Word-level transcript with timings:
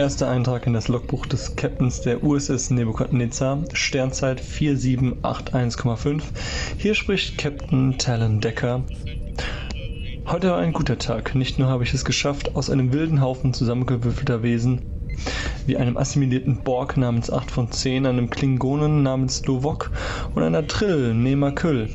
Erster 0.00 0.30
Eintrag 0.30 0.66
in 0.66 0.72
das 0.72 0.88
Logbuch 0.88 1.26
des 1.26 1.56
Captains 1.56 2.00
der 2.00 2.24
USS 2.24 2.70
Nebukadnezar, 2.70 3.64
Sternzeit 3.74 4.40
4781,5. 4.40 6.22
Hier 6.78 6.94
spricht 6.94 7.36
Captain 7.36 7.98
Talon 7.98 8.40
Decker. 8.40 8.86
Heute 10.26 10.52
war 10.52 10.56
ein 10.56 10.72
guter 10.72 10.96
Tag. 10.96 11.34
Nicht 11.34 11.58
nur 11.58 11.68
habe 11.68 11.84
ich 11.84 11.92
es 11.92 12.06
geschafft, 12.06 12.56
aus 12.56 12.70
einem 12.70 12.94
wilden 12.94 13.20
Haufen 13.20 13.52
zusammengewürfelter 13.52 14.42
Wesen, 14.42 14.86
wie 15.66 15.76
einem 15.76 15.98
assimilierten 15.98 16.62
Borg 16.62 16.96
namens 16.96 17.30
8 17.30 17.50
von 17.50 17.70
10, 17.70 18.06
einem 18.06 18.30
Klingonen 18.30 19.02
namens 19.02 19.44
Lovok 19.44 19.90
und 20.34 20.42
einer 20.42 20.66
Trill, 20.66 21.12
Nema 21.12 21.50
Küll, 21.50 21.90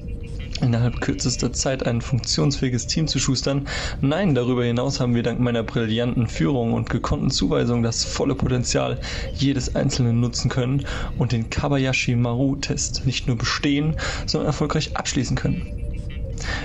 innerhalb 0.62 1.02
kürzester 1.02 1.54
Zeit 1.54 1.86
ein 1.86 2.02
funktionsfähiges 2.02 2.88
Team 2.88 3.08
zu 3.08 3.20
schustern. 3.20 3.68
Nein, 4.02 4.36
darüber 4.36 4.64
hinaus 4.64 5.00
haben 5.00 5.16
wir 5.16 5.24
dank 5.24 5.40
meiner 5.40 5.64
brillanten 5.64 6.28
Führung 6.28 6.74
und 6.74 6.90
gekonnten 6.90 7.30
Zuweisung 7.30 7.84
das 7.84 8.04
volle 8.04 8.36
Potenzial 8.36 9.00
jedes 9.34 9.76
Einzelnen 9.76 10.20
nutzen 10.20 10.50
können 10.50 10.86
und 11.18 11.32
den 11.32 11.50
Kabayashi 11.50 12.16
Maru-Test 12.16 13.06
nicht 13.06 13.28
nur 13.28 13.38
bestehen, 13.38 13.96
sondern 14.26 14.48
erfolgreich 14.48 14.96
abschließen 14.96 15.36
können. 15.36 15.64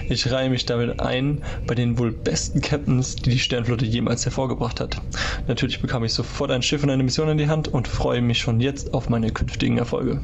Ich 0.09 0.31
reihe 0.31 0.51
mich 0.51 0.67
damit 0.67 1.01
ein 1.01 1.43
bei 1.67 1.75
den 1.75 1.99
wohl 1.99 2.11
besten 2.11 2.61
Captains, 2.61 3.17
die 3.17 3.31
die 3.31 3.39
Sternflotte 3.39 3.85
jemals 3.85 4.25
hervorgebracht 4.25 4.81
hat. 4.81 5.01
Natürlich 5.47 5.81
bekam 5.81 6.05
ich 6.05 6.13
sofort 6.13 6.51
ein 6.51 6.63
Schiff 6.63 6.83
und 6.83 6.91
eine 6.91 7.03
Mission 7.03 7.29
in 7.29 7.39
die 7.39 7.49
Hand 7.49 7.69
und 7.69 7.89
freue 7.89 8.21
mich 8.21 8.39
schon 8.39 8.61
jetzt 8.61 8.95
auf 8.95 9.09
meine 9.09 9.31
künftigen 9.31 9.79
Erfolge. 9.79 10.21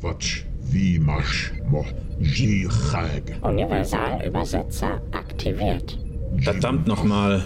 Watch 0.00 0.47
wie 0.70 0.98
masch 0.98 1.52
mo 1.70 1.84
Jihag. 2.20 3.22
Universalübersetzer 3.42 5.00
aktiviert. 5.12 5.98
Verdammt 6.40 6.86
nochmal, 6.86 7.44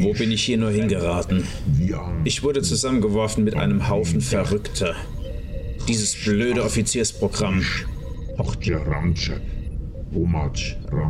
wo 0.00 0.12
bin 0.12 0.30
ich 0.30 0.44
hier 0.44 0.58
nur 0.58 0.70
hingeraten? 0.70 1.44
Ich 2.24 2.42
wurde 2.42 2.62
zusammengeworfen 2.62 3.44
mit 3.44 3.56
einem 3.56 3.88
Haufen 3.88 4.20
Verrückter. 4.20 4.94
Dieses 5.88 6.14
blöde 6.14 6.62
Offiziersprogramm. 6.62 7.64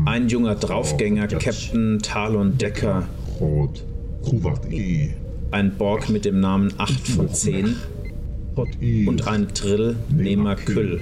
Ein 0.06 0.28
junger 0.28 0.54
Draufgänger, 0.54 1.26
Captain 1.28 1.98
Talon 2.00 2.58
Decker. 2.58 3.06
Ein 5.50 5.76
Borg 5.76 6.08
mit 6.08 6.24
dem 6.24 6.40
Namen 6.40 6.72
8 6.78 7.08
von 7.08 7.28
10. 7.32 7.76
Und 9.06 9.28
ein 9.28 9.48
Trill, 9.54 9.96
Nema 10.10 10.54
Küll. 10.54 11.00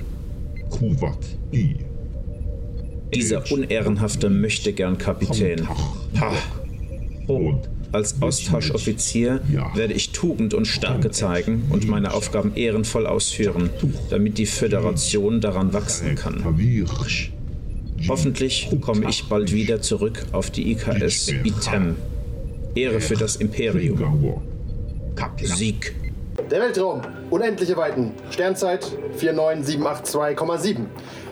Dieser 3.15 3.51
unehrenhafte 3.51 4.31
Möchtegern-Kapitän. 4.31 5.67
Pah. 6.15 6.33
Oh, 7.27 7.55
als 7.93 8.21
Austauschoffizier 8.21 9.41
werde 9.75 9.95
ich 9.95 10.11
Tugend 10.11 10.53
und 10.53 10.67
Stärke 10.67 11.11
zeigen 11.11 11.65
und 11.71 11.89
meine 11.89 12.12
Aufgaben 12.12 12.55
ehrenvoll 12.55 13.07
ausführen, 13.07 13.71
damit 14.11 14.37
die 14.39 14.47
Föderation 14.47 15.41
daran 15.41 15.73
wachsen 15.73 16.15
kann. 16.15 16.45
Hoffentlich 18.07 18.69
komme 18.81 19.09
ich 19.09 19.25
bald 19.25 19.53
wieder 19.53 19.81
zurück 19.81 20.27
auf 20.33 20.51
die 20.51 20.71
IKS 20.73 21.28
Item. 21.45 21.97
Ehre 22.75 23.01
für 23.01 23.17
das 23.17 23.37
Imperium. 23.37 23.99
Sieg. 25.43 25.95
Der 26.51 26.61
Weltraum, 26.61 27.01
unendliche 27.31 27.77
Weiten, 27.77 28.12
Sternzeit 28.31 28.87
49782,7. 29.19 30.87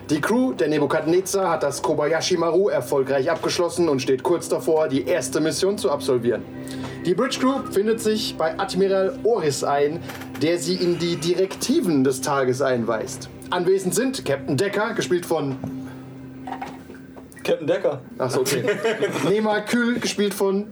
Die 0.09 0.21
Crew 0.21 0.53
der 0.53 0.69
Nebukadnezar 0.69 1.51
hat 1.51 1.63
das 1.63 1.81
Kobayashi 1.81 2.37
Maru 2.37 2.69
erfolgreich 2.69 3.29
abgeschlossen 3.29 3.89
und 3.89 4.01
steht 4.01 4.23
kurz 4.23 4.47
davor, 4.47 4.87
die 4.87 5.05
erste 5.05 5.41
Mission 5.41 5.77
zu 5.77 5.91
absolvieren. 5.91 6.43
Die 7.05 7.13
Bridge 7.13 7.39
Crew 7.39 7.59
findet 7.71 7.99
sich 7.99 8.35
bei 8.37 8.57
Admiral 8.57 9.19
Oris 9.23 9.63
ein, 9.63 9.99
der 10.41 10.59
sie 10.59 10.75
in 10.75 10.97
die 10.97 11.17
Direktiven 11.17 12.03
des 12.03 12.21
Tages 12.21 12.61
einweist. 12.61 13.29
Anwesend 13.49 13.95
sind 13.95 14.23
Captain 14.23 14.55
Decker, 14.55 14.93
gespielt 14.93 15.25
von 15.25 15.57
Captain 17.43 17.67
Decker. 17.67 18.01
Achso, 18.17 18.41
okay. 18.41 18.63
Nema 19.29 19.61
Kühl, 19.61 19.99
gespielt 19.99 20.33
von 20.33 20.67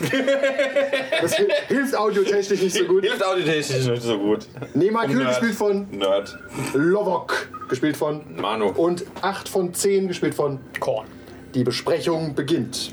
Das 1.20 1.34
hilft 1.34 1.68
audiotechnisch 1.98 2.62
nicht 2.62 2.76
so 2.76 2.84
gut. 2.84 3.04
Hilft 3.04 3.24
audiotechnisch 3.24 3.86
nicht 3.86 4.02
so 4.02 4.18
gut. 4.18 4.46
Nema 4.74 5.04
Kühl, 5.06 5.16
Nerd. 5.16 5.28
gespielt 5.28 5.54
von 5.54 5.86
Nerd. 5.90 6.38
Lovok, 6.74 7.48
gespielt 7.68 7.96
von 7.96 8.22
Manu. 8.36 8.68
Und 8.68 9.04
8 9.22 9.48
von 9.48 9.74
10, 9.74 10.08
gespielt 10.08 10.34
von 10.34 10.58
Korn. 10.80 11.06
Die 11.54 11.64
Besprechung 11.64 12.34
beginnt. 12.34 12.92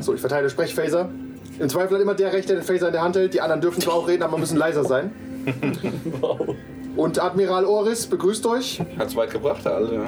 So, 0.00 0.14
ich 0.14 0.20
verteile 0.20 0.50
Sprechphaser. 0.50 1.10
Im 1.58 1.68
Zweifel 1.68 1.96
hat 1.96 2.02
immer 2.02 2.14
der 2.14 2.32
Recht, 2.32 2.48
der 2.48 2.56
den 2.56 2.64
Phaser 2.64 2.86
in 2.88 2.92
der 2.92 3.02
Hand 3.02 3.16
hält. 3.16 3.34
Die 3.34 3.40
anderen 3.40 3.60
dürfen 3.60 3.80
zwar 3.80 3.94
auch 3.94 4.06
reden, 4.06 4.22
aber 4.22 4.38
müssen 4.38 4.56
leiser 4.56 4.84
sein. 4.84 5.10
Und 6.98 7.22
Admiral 7.22 7.64
Oris 7.64 8.06
begrüßt 8.08 8.44
euch. 8.46 8.82
Hat's 8.98 9.14
weit 9.14 9.30
gebracht, 9.30 9.64
der 9.64 9.76
Alte. 9.76 9.94
Ne? 9.94 10.06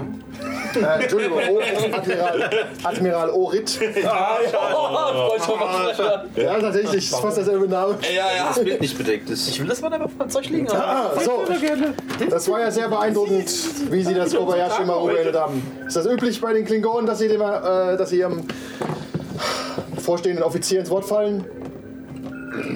Äh, 0.75 1.03
Entschuldigung, 1.03 1.39
o 1.39 1.61
Admiral, 1.93 2.51
Admiral 2.83 3.31
Orit. 3.31 3.79
Ja, 6.37 6.59
tatsächlich, 6.59 7.09
das 7.09 7.19
ist 7.19 7.21
fast 7.21 7.37
derselbe 7.37 7.69
Name. 7.69 7.97
Ja, 8.03 8.37
ja, 8.37 8.49
das 8.49 8.65
Bild 8.65 8.81
nicht 8.81 8.99
bedeckt 8.99 9.31
ist. 9.31 9.49
Ich 9.49 9.61
will 9.61 9.69
das 9.69 9.81
mal 9.81 9.93
einfach 9.93 10.11
von 10.11 10.29
Zeug 10.29 10.49
liegen. 10.49 10.69
Ah, 10.73 11.13
so. 11.25 11.45
Das 12.29 12.51
war 12.51 12.61
ja 12.61 12.71
sehr 12.73 12.89
beeindruckend, 12.89 13.49
wie 13.93 14.03
Sie 14.03 14.15
das 14.15 14.35
Kobayashi 14.35 14.85
Maru 14.85 15.07
beendet 15.07 15.37
haben. 15.37 15.63
Ist 15.87 15.97
das 15.97 16.07
üblich 16.07 16.41
bei 16.41 16.53
den 16.53 16.65
Klingonen, 16.65 17.07
dass 17.07 17.21
Sie, 17.21 17.29
dem, 17.29 17.41
äh, 17.41 17.97
dass 17.97 18.11
Sie 18.11 18.19
Ihrem 18.19 18.43
vorstehenden 20.03 20.43
Offizier 20.43 20.81
ins 20.81 20.91
Wort 20.91 21.05
fallen? 21.05 21.45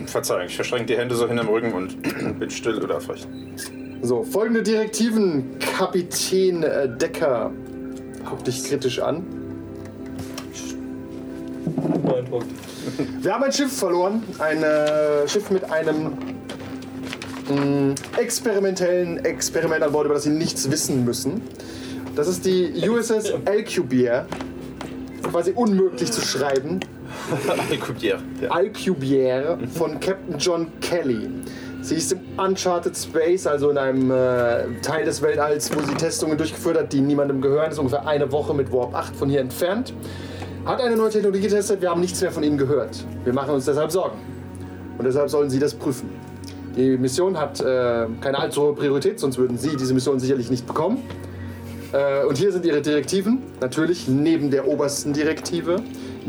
Verzeihung, 0.06 0.46
ich 0.46 0.54
verschränke 0.54 0.86
die 0.86 0.96
Hände 0.96 1.16
so 1.16 1.26
hinterm 1.26 1.48
Rücken 1.48 1.72
und 1.72 2.00
bin 2.38 2.50
still 2.50 2.82
oder 2.82 3.00
frech. 3.00 3.26
So, 4.04 4.22
folgende 4.22 4.62
Direktiven, 4.62 5.58
Kapitän 5.58 6.62
äh, 6.62 6.86
Decker. 6.86 7.50
Guck 8.28 8.44
dich 8.44 8.62
kritisch 8.62 9.00
an. 9.00 9.24
Beeindruckt. 12.04 12.44
Wir 13.22 13.32
haben 13.32 13.44
ein 13.44 13.52
Schiff 13.52 13.72
verloren. 13.72 14.22
Ein 14.38 14.62
äh, 14.62 15.26
Schiff 15.26 15.50
mit 15.50 15.72
einem 15.72 16.18
mh, 17.48 17.94
experimentellen 18.18 19.24
Experiment 19.24 19.82
an 19.82 19.92
Bord, 19.92 20.04
über 20.04 20.16
das 20.16 20.24
Sie 20.24 20.30
nichts 20.30 20.70
wissen 20.70 21.06
müssen. 21.06 21.40
Das 22.14 22.28
ist 22.28 22.44
die 22.44 22.86
USS 22.86 23.32
Alcubierre. 23.46 24.26
Quasi 25.22 25.52
unmöglich 25.52 26.12
zu 26.12 26.20
schreiben. 26.20 26.80
Alcubierre. 27.70 28.20
Alcubierre 28.50 29.58
von 29.74 29.98
Captain 29.98 30.36
John 30.38 30.66
Kelly. 30.82 31.30
Sie 31.84 31.96
ist 31.96 32.12
im 32.12 32.20
Uncharted 32.38 32.96
Space, 32.96 33.46
also 33.46 33.68
in 33.68 33.76
einem 33.76 34.10
äh, 34.10 34.80
Teil 34.80 35.04
des 35.04 35.20
Weltalls, 35.20 35.70
wo 35.76 35.82
sie 35.82 35.92
Testungen 35.92 36.38
durchgeführt 36.38 36.78
hat, 36.78 36.90
die 36.94 37.02
niemandem 37.02 37.42
gehören. 37.42 37.70
Ist 37.70 37.78
ungefähr 37.78 38.06
eine 38.06 38.32
Woche 38.32 38.54
mit 38.54 38.72
Warp 38.72 38.94
8 38.94 39.14
von 39.14 39.28
hier 39.28 39.40
entfernt. 39.40 39.92
Hat 40.64 40.80
eine 40.80 40.96
neue 40.96 41.10
Technologie 41.10 41.42
getestet, 41.42 41.82
wir 41.82 41.90
haben 41.90 42.00
nichts 42.00 42.22
mehr 42.22 42.32
von 42.32 42.42
ihnen 42.42 42.56
gehört. 42.56 43.04
Wir 43.24 43.34
machen 43.34 43.50
uns 43.50 43.66
deshalb 43.66 43.92
Sorgen. 43.92 44.16
Und 44.96 45.04
deshalb 45.04 45.28
sollen 45.28 45.50
sie 45.50 45.58
das 45.58 45.74
prüfen. 45.74 46.08
Die 46.74 46.96
Mission 46.96 47.38
hat 47.38 47.60
äh, 47.60 48.06
keine 48.22 48.38
allzu 48.38 48.62
hohe 48.62 48.74
Priorität, 48.74 49.20
sonst 49.20 49.36
würden 49.36 49.58
Sie 49.58 49.76
diese 49.76 49.92
Mission 49.92 50.18
sicherlich 50.18 50.50
nicht 50.50 50.66
bekommen. 50.66 51.02
Äh, 51.92 52.24
und 52.24 52.38
hier 52.38 52.50
sind 52.50 52.64
Ihre 52.64 52.80
Direktiven. 52.80 53.42
Natürlich 53.60 54.08
neben 54.08 54.50
der 54.50 54.66
obersten 54.66 55.12
Direktive 55.12 55.82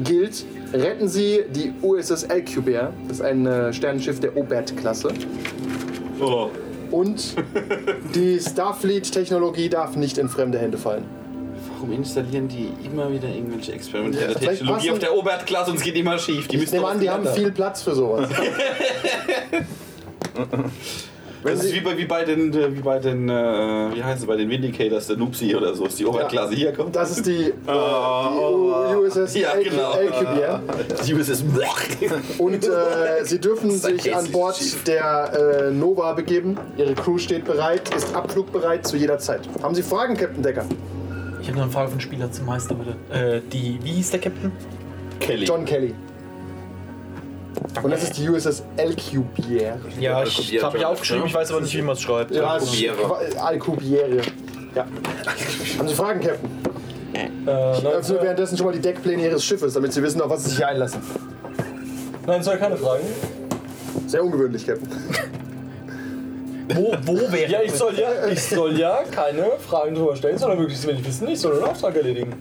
gilt, 0.04 0.44
retten 0.74 1.08
Sie 1.08 1.42
die 1.50 1.74
USS 1.82 2.30
Alcubierre. 2.30 2.94
Das 3.08 3.18
ist 3.18 3.24
ein 3.24 3.46
äh, 3.46 3.74
Sternenschiff 3.74 4.20
der 4.20 4.36
Obert-Klasse. 4.36 5.10
Oh. 6.20 6.50
Und 6.92 7.36
die 8.14 8.40
Starfleet-Technologie 8.40 9.70
darf 9.70 9.96
nicht 9.96 10.18
in 10.18 10.30
fremde 10.30 10.60
Hände 10.60 10.78
fallen. 10.78 11.06
Warum 11.74 11.92
installieren 11.92 12.48
die 12.48 12.70
immer 12.86 13.12
wieder 13.12 13.28
irgendwelche 13.28 13.74
experimentelle 13.74 14.34
Ja, 14.34 14.40
Technologie 14.40 14.92
auf 14.92 15.00
der 15.00 15.16
Obert-Klasse 15.16 15.72
und 15.72 15.78
es 15.78 15.84
geht 15.84 15.96
immer 15.96 16.18
schief? 16.18 16.48
Die 16.48 16.56
Ich 16.56 16.62
müssen 16.62 16.76
nehme 16.76 16.88
an, 16.88 17.00
die 17.00 17.10
haben 17.10 17.28
viel 17.28 17.52
Platz 17.52 17.82
für 17.82 17.96
sowas. 17.96 18.30
Das 21.46 21.64
ist 21.64 21.74
wie 21.76 21.80
bei, 21.82 21.98
wie 21.98 22.06
bei 22.06 22.24
den, 22.24 22.54
äh, 22.54 22.76
wie 22.76 22.82
bei 22.82 23.00
den, 23.00 23.30
äh, 23.30 23.34
wie 23.96 24.04
heißt 24.04 24.22
es, 24.22 24.26
bei 24.28 24.36
den 24.36 24.50
Vindicators, 24.50 25.08
der 25.08 25.18
Noopsie 25.18 25.56
oder 25.56 25.74
so, 25.76 25.86
ist 25.86 26.00
die 26.00 26.06
Oberklasse 26.06 26.56
hier 26.56 26.74
kommt. 26.74 26.96
Das 26.96 27.12
ist 27.18 27.26
die, 27.26 27.54
die 27.68 27.72
U- 27.72 29.02
USS 29.06 29.36
Ja, 29.36 29.50
genau. 29.62 29.92
Alcubierre. 29.92 30.62
Die 31.06 31.14
USS 31.14 31.44
Und 32.38 32.64
äh, 32.66 32.70
sie 33.24 33.40
dürfen 33.40 33.72
sich 33.72 34.16
an 34.16 34.32
Bord 34.32 34.60
der 34.88 35.68
äh, 35.68 35.72
Nova 35.72 36.14
begeben. 36.14 36.58
Ihre 36.78 36.94
Crew 36.96 37.18
steht 37.18 37.46
bereit, 37.46 37.94
ist 37.96 38.16
abflugbereit 38.16 38.86
zu 38.88 38.98
jeder 38.98 39.20
Zeit. 39.20 39.42
Haben 39.62 39.76
Sie 39.76 39.84
Fragen, 39.84 40.16
Captain 40.18 40.44
Decker? 40.44 40.66
Ich 41.42 41.48
habe 41.48 41.58
noch 41.58 41.66
eine 41.66 41.72
Frage 41.74 41.92
von 41.92 42.00
Spieler 42.00 42.32
zum 42.32 42.48
Meister, 42.48 42.74
bitte. 42.76 42.96
Äh, 43.16 43.42
die, 43.54 43.78
wie 43.84 43.92
hieß 43.92 44.12
der 44.12 44.20
Captain? 44.20 44.52
Kelly. 45.20 45.46
John 45.46 45.64
Kelly. 45.64 45.94
Und 47.84 47.92
das 47.92 48.04
ist 48.04 48.18
die 48.18 48.30
USS 48.30 48.64
Alcubierre. 48.78 49.78
Ja, 50.00 50.24
ich 50.24 50.54
ich 50.54 50.64
habe 50.64 50.78
mich 50.78 50.86
aufgeschrieben, 50.86 51.26
ich 51.28 51.34
weiß 51.34 51.52
aber 51.52 51.62
nicht, 51.62 51.76
wie 51.76 51.82
man 51.82 51.94
es 51.96 52.02
schreibt. 52.02 52.32
Ja, 52.34 52.58
Qua- 52.58 53.20
Alcubierre. 53.46 54.22
Ja. 54.74 54.86
Haben 55.78 55.88
Sie 55.88 55.94
Fragen, 55.96 56.20
Captain? 56.22 56.50
Äh, 57.14 57.28
Ich 57.78 57.84
nein, 57.84 57.94
öffne 57.94 58.22
währenddessen 58.22 58.58
schon 58.58 58.66
mal 58.66 58.74
die 58.74 58.82
Deckpläne 58.82 59.24
Ihres 59.24 59.44
Schiffes, 59.44 59.74
damit 59.74 59.94
Sie 59.94 60.02
wissen, 60.04 60.22
auf 60.22 60.30
was 60.30 60.44
Sie 60.44 60.50
sich 60.50 60.58
hier 60.58 60.68
einlassen. 60.68 61.02
nein, 62.26 62.44
Sir, 62.44 62.58
keine 62.58 62.76
Fragen. 62.78 63.04
Sehr 64.08 64.24
ungewöhnlich, 64.24 64.66
Captain. 64.68 64.90
Wo, 66.74 66.94
wo 67.04 67.14
wäre 67.32 67.52
Ja, 67.52 67.62
ich 67.62 67.74
soll 67.74 67.94
ja, 68.00 68.28
ich 68.28 68.42
soll 68.44 68.78
ja 68.80 69.04
keine 69.12 69.52
Fragen 69.60 69.96
drüber 69.96 70.16
stellen, 70.16 70.38
sondern 70.38 70.60
möglichst 70.60 70.88
wenig 70.88 71.06
wissen. 71.06 71.28
Ich 71.28 71.40
soll 71.40 71.54
einen 71.56 71.64
Auftrag 71.64 71.96
erledigen. 71.96 72.34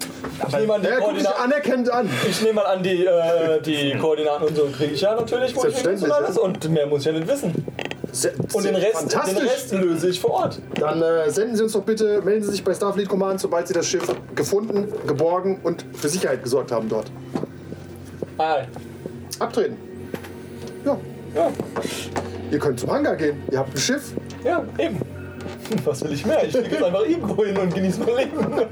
Ich 0.48 0.56
nehme 0.56 0.74
an, 0.74 0.82
die 0.82 0.88
Ja, 0.88 0.96
guck 0.98 1.14
dich 1.14 1.24
Koordinaten. 1.24 1.42
anerkennend 1.42 1.90
an. 1.90 2.10
Ich 2.28 2.40
nehme 2.42 2.54
mal 2.54 2.66
an, 2.66 2.82
die, 2.82 3.04
äh, 3.04 3.60
die 3.62 3.96
Koordinaten 3.98 4.44
und 4.48 4.56
so 4.56 4.64
kriege 4.66 4.94
ich 4.94 5.00
ja 5.00 5.14
natürlich, 5.14 5.54
wo 5.54 5.64
ich 5.66 5.76
hin 5.76 5.90
muss 5.92 6.02
und 6.02 6.08
Selbstverständlich, 6.08 6.12
alles. 6.12 6.38
Und 6.38 6.70
mehr 6.70 6.86
muss 6.86 7.00
ich 7.00 7.06
ja 7.06 7.12
nicht 7.12 7.28
wissen. 7.28 7.66
Sehr, 8.12 8.32
Und 8.52 8.64
den 8.64 8.76
Rest, 8.76 9.02
den 9.02 9.10
fantastisch. 9.10 9.42
Rest 9.50 9.72
löse 9.72 10.08
ich 10.08 10.20
vor 10.20 10.30
Ort. 10.30 10.60
Dann 10.78 11.02
äh, 11.02 11.28
senden 11.30 11.56
Sie 11.56 11.64
uns 11.64 11.72
doch 11.72 11.82
bitte, 11.82 12.22
melden 12.22 12.44
Sie 12.44 12.52
sich 12.52 12.62
bei 12.62 12.72
Starfleet 12.72 13.08
Command, 13.08 13.40
sobald 13.40 13.66
Sie 13.66 13.74
das 13.74 13.86
Schiff 13.88 14.06
gefunden, 14.36 14.86
geborgen 15.06 15.58
und 15.64 15.84
für 15.94 16.08
Sicherheit 16.08 16.42
gesorgt 16.44 16.70
haben 16.70 16.88
dort. 16.88 17.06
Ah, 18.38 18.58
Abtreten. 19.40 19.76
Ja, 20.84 20.96
ja, 21.34 21.50
ihr 22.50 22.58
könnt 22.58 22.80
zum 22.80 22.90
Hangar 22.90 23.16
gehen. 23.16 23.42
Ihr 23.50 23.58
habt 23.58 23.74
ein 23.74 23.78
Schiff. 23.78 24.12
ja, 24.44 24.64
eben. 24.78 25.00
Was 25.84 26.02
will 26.04 26.12
ich 26.12 26.24
mehr? 26.24 26.44
Ich 26.44 26.52
fliege 26.52 26.70
jetzt 26.70 26.82
einfach 26.84 27.04
irgendwo 27.04 27.44
hin 27.44 27.56
und 27.56 27.74
genieße 27.74 28.00
mein 28.00 28.16
Leben. 28.16 28.58
Äh, 28.58 28.66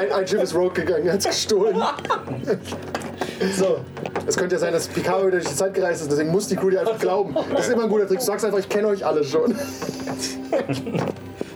ein, 0.00 0.12
ein 0.12 0.26
Schiff 0.26 0.42
ist 0.42 0.54
rogue 0.54 0.72
gegangen, 0.72 1.06
er 1.06 1.12
hat 1.14 1.20
es 1.20 1.26
gestohlen. 1.26 1.76
so. 3.56 3.78
Es 4.26 4.36
könnte 4.36 4.54
ja 4.54 4.58
sein, 4.58 4.72
dass 4.72 4.88
Picard 4.88 5.32
durch 5.32 5.44
die 5.44 5.54
Zeit 5.54 5.74
gereist 5.74 6.00
ist, 6.02 6.10
deswegen 6.10 6.30
muss 6.30 6.48
die 6.48 6.56
Crew 6.56 6.70
dir 6.70 6.80
einfach 6.80 6.98
glauben. 6.98 7.36
Das 7.52 7.66
ist 7.66 7.72
immer 7.74 7.84
ein 7.84 7.90
guter 7.90 8.06
Trick. 8.06 8.20
Du 8.20 8.24
sagst 8.24 8.44
einfach, 8.44 8.58
ich 8.58 8.68
kenne 8.68 8.88
euch 8.88 9.04
alle 9.04 9.22
schon. 9.22 9.54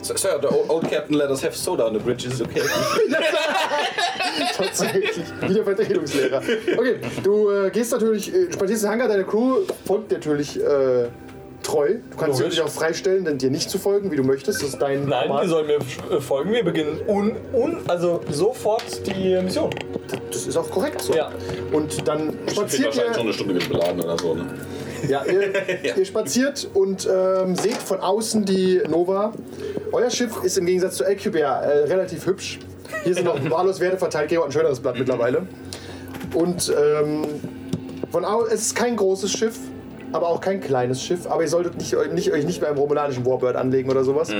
Sir, 0.02 0.38
the 0.40 0.48
old, 0.48 0.70
old 0.70 0.88
captain 0.88 1.16
let 1.16 1.30
us 1.30 1.42
have 1.42 1.54
soda 1.54 1.84
on 1.86 1.92
the 1.92 1.98
bridge, 2.00 2.24
is 2.26 2.40
it 2.40 2.48
okay? 2.48 2.62
Tatsächlich. 4.56 5.10
Wieder 5.46 5.64
Vertretungslehrer. 5.64 6.42
Okay, 6.76 6.96
du 7.22 7.50
äh, 7.50 7.70
gehst 7.70 7.92
natürlich, 7.92 8.32
äh, 8.32 8.52
spazierst 8.52 8.84
den 8.84 8.90
Hangar, 8.90 9.08
deine 9.08 9.24
Crew 9.24 9.58
folgt 9.84 10.10
natürlich 10.12 10.58
äh, 10.60 11.08
treu. 11.62 11.96
Du 12.10 12.16
kannst 12.16 12.38
sie 12.38 12.42
Logisch. 12.44 12.58
natürlich 12.58 12.60
auch 12.62 12.68
freistellen, 12.68 13.24
denn 13.24 13.38
dir 13.38 13.50
nicht 13.50 13.68
zu 13.70 13.78
folgen, 13.78 14.10
wie 14.10 14.16
du 14.16 14.22
möchtest. 14.22 14.62
Das 14.62 14.70
ist 14.70 14.78
dein 14.80 15.06
Nein, 15.06 15.26
Command. 15.26 15.44
die 15.44 15.48
sollen 15.48 15.66
mir 15.66 15.76
äh, 15.76 16.20
folgen. 16.20 16.52
Wir 16.52 16.64
beginnen 16.64 17.00
un, 17.06 17.36
un, 17.52 17.78
also 17.88 18.20
sofort 18.30 19.06
die 19.06 19.36
Mission. 19.42 19.70
Das 20.30 20.46
ist 20.46 20.56
auch 20.56 20.70
korrekt 20.70 21.02
so. 21.02 21.14
Ja. 21.14 21.30
Und 21.72 22.06
dann 22.06 22.38
spaziert 22.50 22.86
wahrscheinlich 22.96 23.14
schon 23.14 23.14
ihr, 23.14 23.20
eine 23.20 23.32
Stunde 23.32 23.54
mit 23.54 23.68
beladen 23.68 24.00
oder 24.00 24.18
so, 24.18 24.34
ne? 24.34 24.46
Ja, 25.08 25.24
ihr, 25.24 25.52
ihr 25.96 26.04
spaziert 26.04 26.68
und 26.74 27.08
ähm, 27.10 27.54
seht 27.54 27.76
von 27.76 28.00
außen 28.00 28.44
die 28.44 28.80
Nova. 28.88 29.32
Euer 29.92 30.10
Schiff 30.10 30.42
ist 30.42 30.58
im 30.58 30.66
Gegensatz 30.66 30.96
zu 30.96 31.04
LQBR 31.04 31.40
äh, 31.40 31.84
relativ 31.84 32.26
hübsch. 32.26 32.58
Hier 33.04 33.14
sind 33.14 33.24
noch 33.24 33.38
wahllos 33.50 33.80
Werte 33.80 33.98
verteilt. 33.98 34.28
Geo 34.28 34.40
hat 34.40 34.48
ein 34.48 34.52
schöneres 34.52 34.80
Blatt 34.80 34.98
mittlerweile. 34.98 35.46
Und 36.34 36.72
ähm, 36.76 37.24
von 38.10 38.24
au 38.24 38.44
es 38.44 38.62
ist 38.62 38.76
kein 38.76 38.96
großes 38.96 39.30
Schiff, 39.30 39.58
aber 40.12 40.28
auch 40.28 40.40
kein 40.40 40.60
kleines 40.60 41.02
Schiff. 41.02 41.26
Aber 41.26 41.42
ihr 41.42 41.48
solltet 41.48 41.76
nicht, 41.76 41.94
nicht, 42.12 42.32
euch 42.32 42.44
nicht 42.44 42.60
beim 42.60 42.76
romulanischen 42.76 43.24
Warbird 43.26 43.56
anlegen 43.56 43.90
oder 43.90 44.04
sowas, 44.04 44.32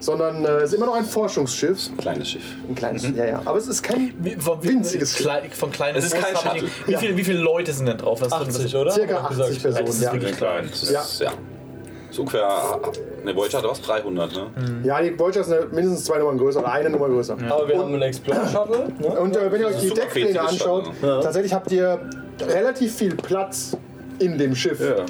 sondern 0.00 0.44
äh, 0.44 0.48
es 0.58 0.72
ist 0.72 0.74
immer 0.74 0.86
noch 0.86 0.94
ein 0.94 1.04
Forschungsschiff. 1.04 1.96
Kleines 1.98 2.30
Schiff. 2.30 2.42
Ein 2.68 2.74
kleines, 2.74 3.02
ja, 3.14 3.24
ja. 3.24 3.42
Aber 3.44 3.58
es 3.58 3.68
ist 3.68 3.82
kein 3.82 4.12
Wie, 4.18 4.36
von, 4.36 4.62
winziges 4.62 5.16
Schiff. 5.16 5.26
Klei, 5.26 5.48
von 5.50 5.70
kleinen 5.70 5.98
Es 5.98 6.06
ist 6.06 6.14
kein 6.14 6.36
Shuttle. 6.36 6.68
Wie, 6.86 6.96
viele, 6.96 7.16
wie 7.16 7.24
viele 7.24 7.38
Leute 7.40 7.72
sind 7.72 7.86
denn 7.86 7.98
drauf? 7.98 8.20
Was 8.20 8.32
80, 8.32 8.74
oder? 8.76 8.90
Circa 8.90 9.22
Hab 9.22 9.30
ich 9.30 9.36
gesagt. 9.36 9.50
80 9.50 9.62
Personen, 9.62 9.86
Das 9.86 9.94
ist 9.96 10.02
ja. 10.02 10.12
wirklich 10.12 10.36
Klein. 10.36 10.68
Das 10.70 10.90
Ja. 10.90 11.00
ist, 11.02 11.20
ja. 11.20 11.32
So 12.10 12.22
ungefähr, 12.22 12.46
ne, 13.24 13.34
Voyager 13.34 13.58
hat 13.58 13.64
was? 13.64 13.80
300, 13.80 14.32
ne? 14.34 14.46
Ja, 14.84 15.00
die 15.00 15.18
Voyager 15.18 15.40
ist 15.40 15.50
eine, 15.50 15.64
mindestens 15.66 16.04
zwei 16.04 16.18
Nummern 16.18 16.36
größer 16.36 16.60
oder 16.60 16.70
eine 16.70 16.90
Nummer 16.90 17.08
größer. 17.08 17.38
Aber 17.48 17.66
wir 17.66 17.78
haben 17.78 17.92
einen 17.94 18.02
Explorer 18.02 18.46
Shuttle. 18.48 18.88
Ne? 18.98 19.08
Und 19.18 19.34
äh, 19.34 19.50
wenn 19.50 19.60
ihr 19.62 19.68
euch 19.68 19.78
die 19.78 19.88
Deckpläne 19.88 20.40
anschaut, 20.40 20.86
Shuttle, 21.00 21.20
tatsächlich 21.22 21.54
habt 21.54 21.72
ihr 21.72 22.00
relativ 22.46 22.94
viel 22.94 23.14
Platz 23.16 23.76
in 24.22 24.38
dem 24.38 24.54
Schiff. 24.54 24.80
Ja. 24.80 25.04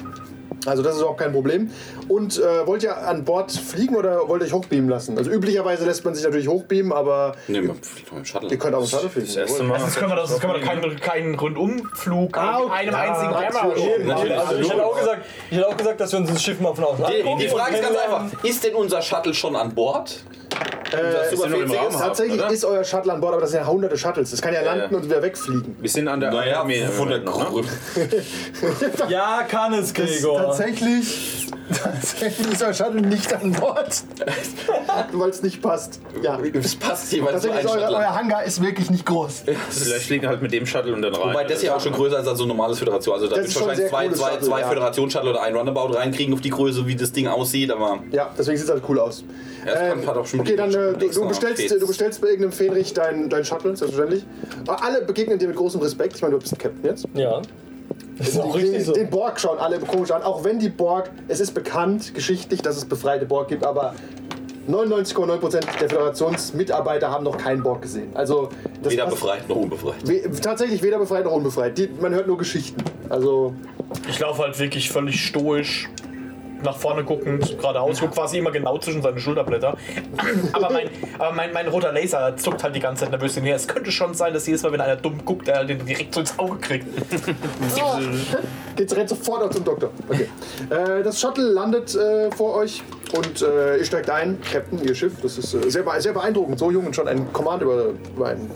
Also 0.65 0.81
das 0.81 0.95
ist 0.95 0.99
überhaupt 0.99 1.19
kein 1.19 1.31
Problem. 1.31 1.69
Und 2.07 2.37
äh, 2.39 2.65
wollt 2.67 2.83
ihr 2.83 2.97
an 2.97 3.23
Bord 3.23 3.51
fliegen 3.51 3.95
oder 3.95 4.27
wollt 4.27 4.41
ihr 4.41 4.47
euch 4.47 4.53
hochbeamen 4.53 4.89
lassen? 4.89 5.17
Also 5.17 5.31
üblicherweise 5.31 5.85
lässt 5.85 6.03
man 6.05 6.13
sich 6.15 6.23
natürlich 6.23 6.47
hochbeamen, 6.47 6.91
aber 6.91 7.35
Ne, 7.47 7.61
mit 7.61 7.85
fliegt 7.85 8.11
mit 8.11 8.21
dem 8.21 8.25
Shuttle. 8.25 8.49
ihr 8.49 8.57
könnt 8.57 8.75
auch 8.75 8.81
im 8.81 8.87
Shuttle 8.87 9.09
fliegen. 9.09 9.27
Das 9.27 9.35
erste 9.35 9.63
Mal. 9.63 9.73
Also 9.75 9.85
das 9.85 9.95
können 9.95 10.11
wir, 10.11 10.15
das, 10.15 10.29
das 10.31 10.39
können 10.39 10.53
wir 10.53 10.59
doch 10.59 10.65
keinen, 10.65 10.99
keinen 10.99 11.35
Rundumflug 11.35 12.37
Ah, 12.37 12.59
mit 12.59 12.65
okay. 12.65 12.73
einem 12.75 12.91
Ja, 12.93 12.99
einzigen 12.99 13.33
Eben, 13.77 14.07
natürlich. 14.07 14.37
Also 14.37 14.55
ich 14.55 14.69
hätte, 14.71 14.85
auch 14.85 14.99
gesagt, 14.99 15.25
ich 15.49 15.57
hätte 15.57 15.67
auch 15.67 15.77
gesagt, 15.77 16.01
dass 16.01 16.11
wir 16.11 16.19
uns 16.19 16.31
das 16.31 16.43
Schiff 16.43 16.59
mal 16.59 16.73
von 16.73 16.83
außen 16.85 17.05
Die, 17.07 17.43
die 17.43 17.49
Frage 17.49 17.75
ist 17.75 17.83
ganz 17.83 17.97
einfach: 17.97 18.43
Ist 18.43 18.63
denn 18.63 18.75
unser 18.75 19.01
Shuttle 19.01 19.33
schon 19.33 19.55
an 19.55 19.73
Bord? 19.73 20.23
Äh? 20.91 21.35
Raum 21.35 21.75
haben. 21.75 21.97
tatsächlich 21.97 22.39
oder? 22.39 22.51
ist 22.51 22.65
euer 22.65 22.83
Shuttle 22.83 23.13
an 23.13 23.21
Bord, 23.21 23.33
aber 23.33 23.41
das 23.41 23.51
sind 23.51 23.61
ja 23.61 23.67
hunderte 23.67 23.97
Shuttles. 23.97 24.31
Das 24.31 24.41
kann 24.41 24.53
ja 24.53 24.61
landen 24.61 24.89
ja. 24.91 24.97
und 24.97 25.05
wieder 25.05 25.21
wegfliegen. 25.21 25.75
Wir 25.79 25.89
sind 25.89 26.07
an 26.07 26.19
der 26.19 26.31
Naja, 26.31 26.65
von 26.91 27.09
der. 27.09 27.21
Ja, 29.09 29.43
kann 29.47 29.73
es, 29.73 29.93
Gregor. 29.93 30.39
Tatsächlich, 30.39 31.47
tatsächlich 31.83 32.51
ist 32.51 32.61
euer 32.63 32.73
Shuttle 32.73 33.01
nicht 33.01 33.33
an 33.33 33.51
Bord. 33.53 34.03
Weil 35.13 35.29
es 35.29 35.41
nicht 35.43 35.61
passt. 35.61 35.99
Ja. 36.21 36.37
Das 36.37 36.75
passt 36.75 37.11
jeweils 37.11 37.43
so 37.43 37.49
ein 37.49 37.57
euer, 37.57 37.61
Shuttle. 37.63 37.95
euer 37.97 38.15
Hangar 38.15 38.43
ist 38.43 38.61
wirklich 38.61 38.89
nicht 38.91 39.05
groß. 39.05 39.43
Vielleicht 39.69 40.05
fliegen 40.05 40.27
halt 40.27 40.41
mit 40.41 40.51
dem 40.51 40.65
Shuttle 40.65 40.93
und 40.93 41.01
dann 41.01 41.15
rein. 41.15 41.29
Wobei 41.29 41.43
das 41.45 41.61
ja 41.61 41.75
auch 41.75 41.79
schon 41.81 41.93
größer 41.93 42.19
ist 42.19 42.27
als 42.27 42.37
so 42.37 42.45
ein 42.45 42.47
normales 42.49 42.79
Föderation. 42.79 43.15
Also 43.15 43.27
da 43.27 43.35
Das 43.35 43.39
wird 43.39 43.47
ist 43.47 43.53
schon 43.53 43.61
wahrscheinlich 43.67 43.89
sehr 43.89 43.89
zwei, 43.89 44.03
cooles 44.05 44.19
zwei, 44.19 44.31
Shuttle, 44.31 44.47
zwei 44.47 44.59
ja. 44.61 44.67
Föderation-Shuttle 44.67 45.29
oder 45.29 45.41
ein 45.43 45.55
Runabout 45.55 45.93
reinkriegen 45.95 46.33
auf 46.33 46.41
die 46.41 46.49
Größe, 46.49 46.85
wie 46.87 46.95
das 46.95 47.11
Ding 47.11 47.27
aussieht, 47.27 47.71
aber 47.71 47.99
Ja, 48.11 48.29
deswegen 48.37 48.57
sieht 48.57 48.65
es 48.67 48.71
halt 48.73 48.83
cool 48.87 48.99
aus. 48.99 49.23
Ja, 49.65 49.71
das 49.73 49.79
kann- 49.89 50.07
hat 50.07 50.17
auch 50.17 50.25
schon 50.25 50.39
okay, 50.41 50.55
dann 50.55 50.69
äh, 50.69 50.93
du, 50.93 51.09
du, 51.09 51.27
bestellst, 51.27 51.71
du 51.71 51.87
bestellst 51.87 52.19
bei 52.21 52.27
irgendeinem 52.27 52.51
Fähnrich 52.51 52.93
dein, 52.93 53.29
dein 53.29 53.45
Shuttle, 53.45 53.75
selbstverständlich. 53.75 54.25
Aber 54.67 54.83
alle 54.83 55.01
begegnen 55.03 55.39
dir 55.39 55.47
mit 55.47 55.55
großem 55.55 55.79
Respekt. 55.81 56.15
Ich 56.17 56.21
meine, 56.21 56.33
du 56.33 56.39
bist 56.39 56.53
ein 56.53 56.57
Captain 56.57 56.83
jetzt. 56.83 57.07
Ja. 57.13 57.41
Das 58.17 58.29
ist 58.29 58.39
auch 58.39 58.53
Den, 58.55 58.61
richtig 58.65 58.85
so. 58.85 58.93
den 58.93 59.09
Borg 59.09 59.39
schauen 59.39 59.57
alle 59.59 59.79
komisch 59.79 60.11
an. 60.11 60.21
Auch 60.23 60.43
wenn 60.43 60.59
die 60.59 60.69
Borg, 60.69 61.09
es 61.27 61.39
ist 61.39 61.53
bekannt, 61.53 62.13
geschichtlich, 62.13 62.61
dass 62.61 62.77
es 62.77 62.85
befreite 62.85 63.25
Borg 63.25 63.47
gibt, 63.47 63.65
aber 63.65 63.93
99,9% 64.69 65.59
der 65.79 65.89
Föderationsmitarbeiter 65.89 67.09
haben 67.11 67.23
noch 67.25 67.37
keinen 67.37 67.63
Borg 67.63 67.81
gesehen. 67.81 68.11
Also 68.13 68.49
das 68.81 68.93
weder 68.93 69.05
passt- 69.05 69.15
befreit 69.19 69.49
noch 69.49 69.57
unbefreit. 69.57 69.95
We 70.07 70.21
tatsächlich 70.41 70.81
weder 70.83 70.99
befreit 70.99 71.25
noch 71.25 71.33
unbefreit. 71.33 71.77
Die, 71.77 71.89
man 71.99 72.13
hört 72.13 72.27
nur 72.27 72.37
Geschichten. 72.37 72.81
Also 73.09 73.53
Ich 74.09 74.19
laufe 74.19 74.41
halt 74.43 74.57
wirklich 74.59 74.89
völlig 74.89 75.25
stoisch 75.25 75.89
nach 76.63 76.77
vorne 76.77 77.03
guckend, 77.03 77.57
geradeaus, 77.57 77.99
guck 77.99 78.11
quasi 78.11 78.37
immer 78.37 78.51
genau 78.51 78.77
zwischen 78.77 79.01
seine 79.01 79.19
Schulterblätter. 79.19 79.77
Aber 80.53 80.71
mein, 80.71 80.89
aber 81.17 81.33
mein, 81.33 81.53
mein 81.53 81.67
roter 81.67 81.91
Laser 81.91 82.35
zuckt 82.37 82.63
halt 82.63 82.75
die 82.75 82.79
ganze 82.79 83.03
Zeit 83.03 83.11
nervös 83.11 83.35
hinher. 83.35 83.55
Es 83.55 83.67
könnte 83.67 83.91
schon 83.91 84.13
sein, 84.13 84.33
dass 84.33 84.47
jedes 84.47 84.63
Mal, 84.63 84.71
wenn 84.71 84.81
einer 84.81 84.95
dumm 84.95 85.23
guckt, 85.25 85.47
er 85.47 85.65
den 85.65 85.85
direkt 85.85 86.13
so 86.13 86.21
ins 86.21 86.37
Auge 86.39 86.57
kriegt. 86.57 86.85
Geht's 88.75 88.95
rennt 88.95 89.09
sofort 89.09 89.43
auch 89.43 89.49
zum 89.49 89.63
Doktor. 89.63 89.89
Okay. 90.09 90.27
Äh, 90.69 91.03
das 91.03 91.19
Shuttle 91.19 91.45
landet 91.45 91.95
äh, 91.95 92.31
vor 92.31 92.55
euch 92.55 92.81
und 93.15 93.41
äh, 93.41 93.77
ihr 93.77 93.85
steigt 93.85 94.09
ein, 94.09 94.39
Captain, 94.41 94.83
ihr 94.83 94.95
Schiff. 94.95 95.13
Das 95.21 95.37
ist 95.37 95.53
äh, 95.53 95.69
sehr, 95.69 95.83
sehr 95.99 96.13
beeindruckend, 96.13 96.59
so 96.59 96.71
jung 96.71 96.87
und 96.87 96.95
schon 96.95 97.07
ein 97.07 97.31
Command 97.33 97.61
über, 97.61 97.93
über 98.15 98.27
ein 98.27 98.49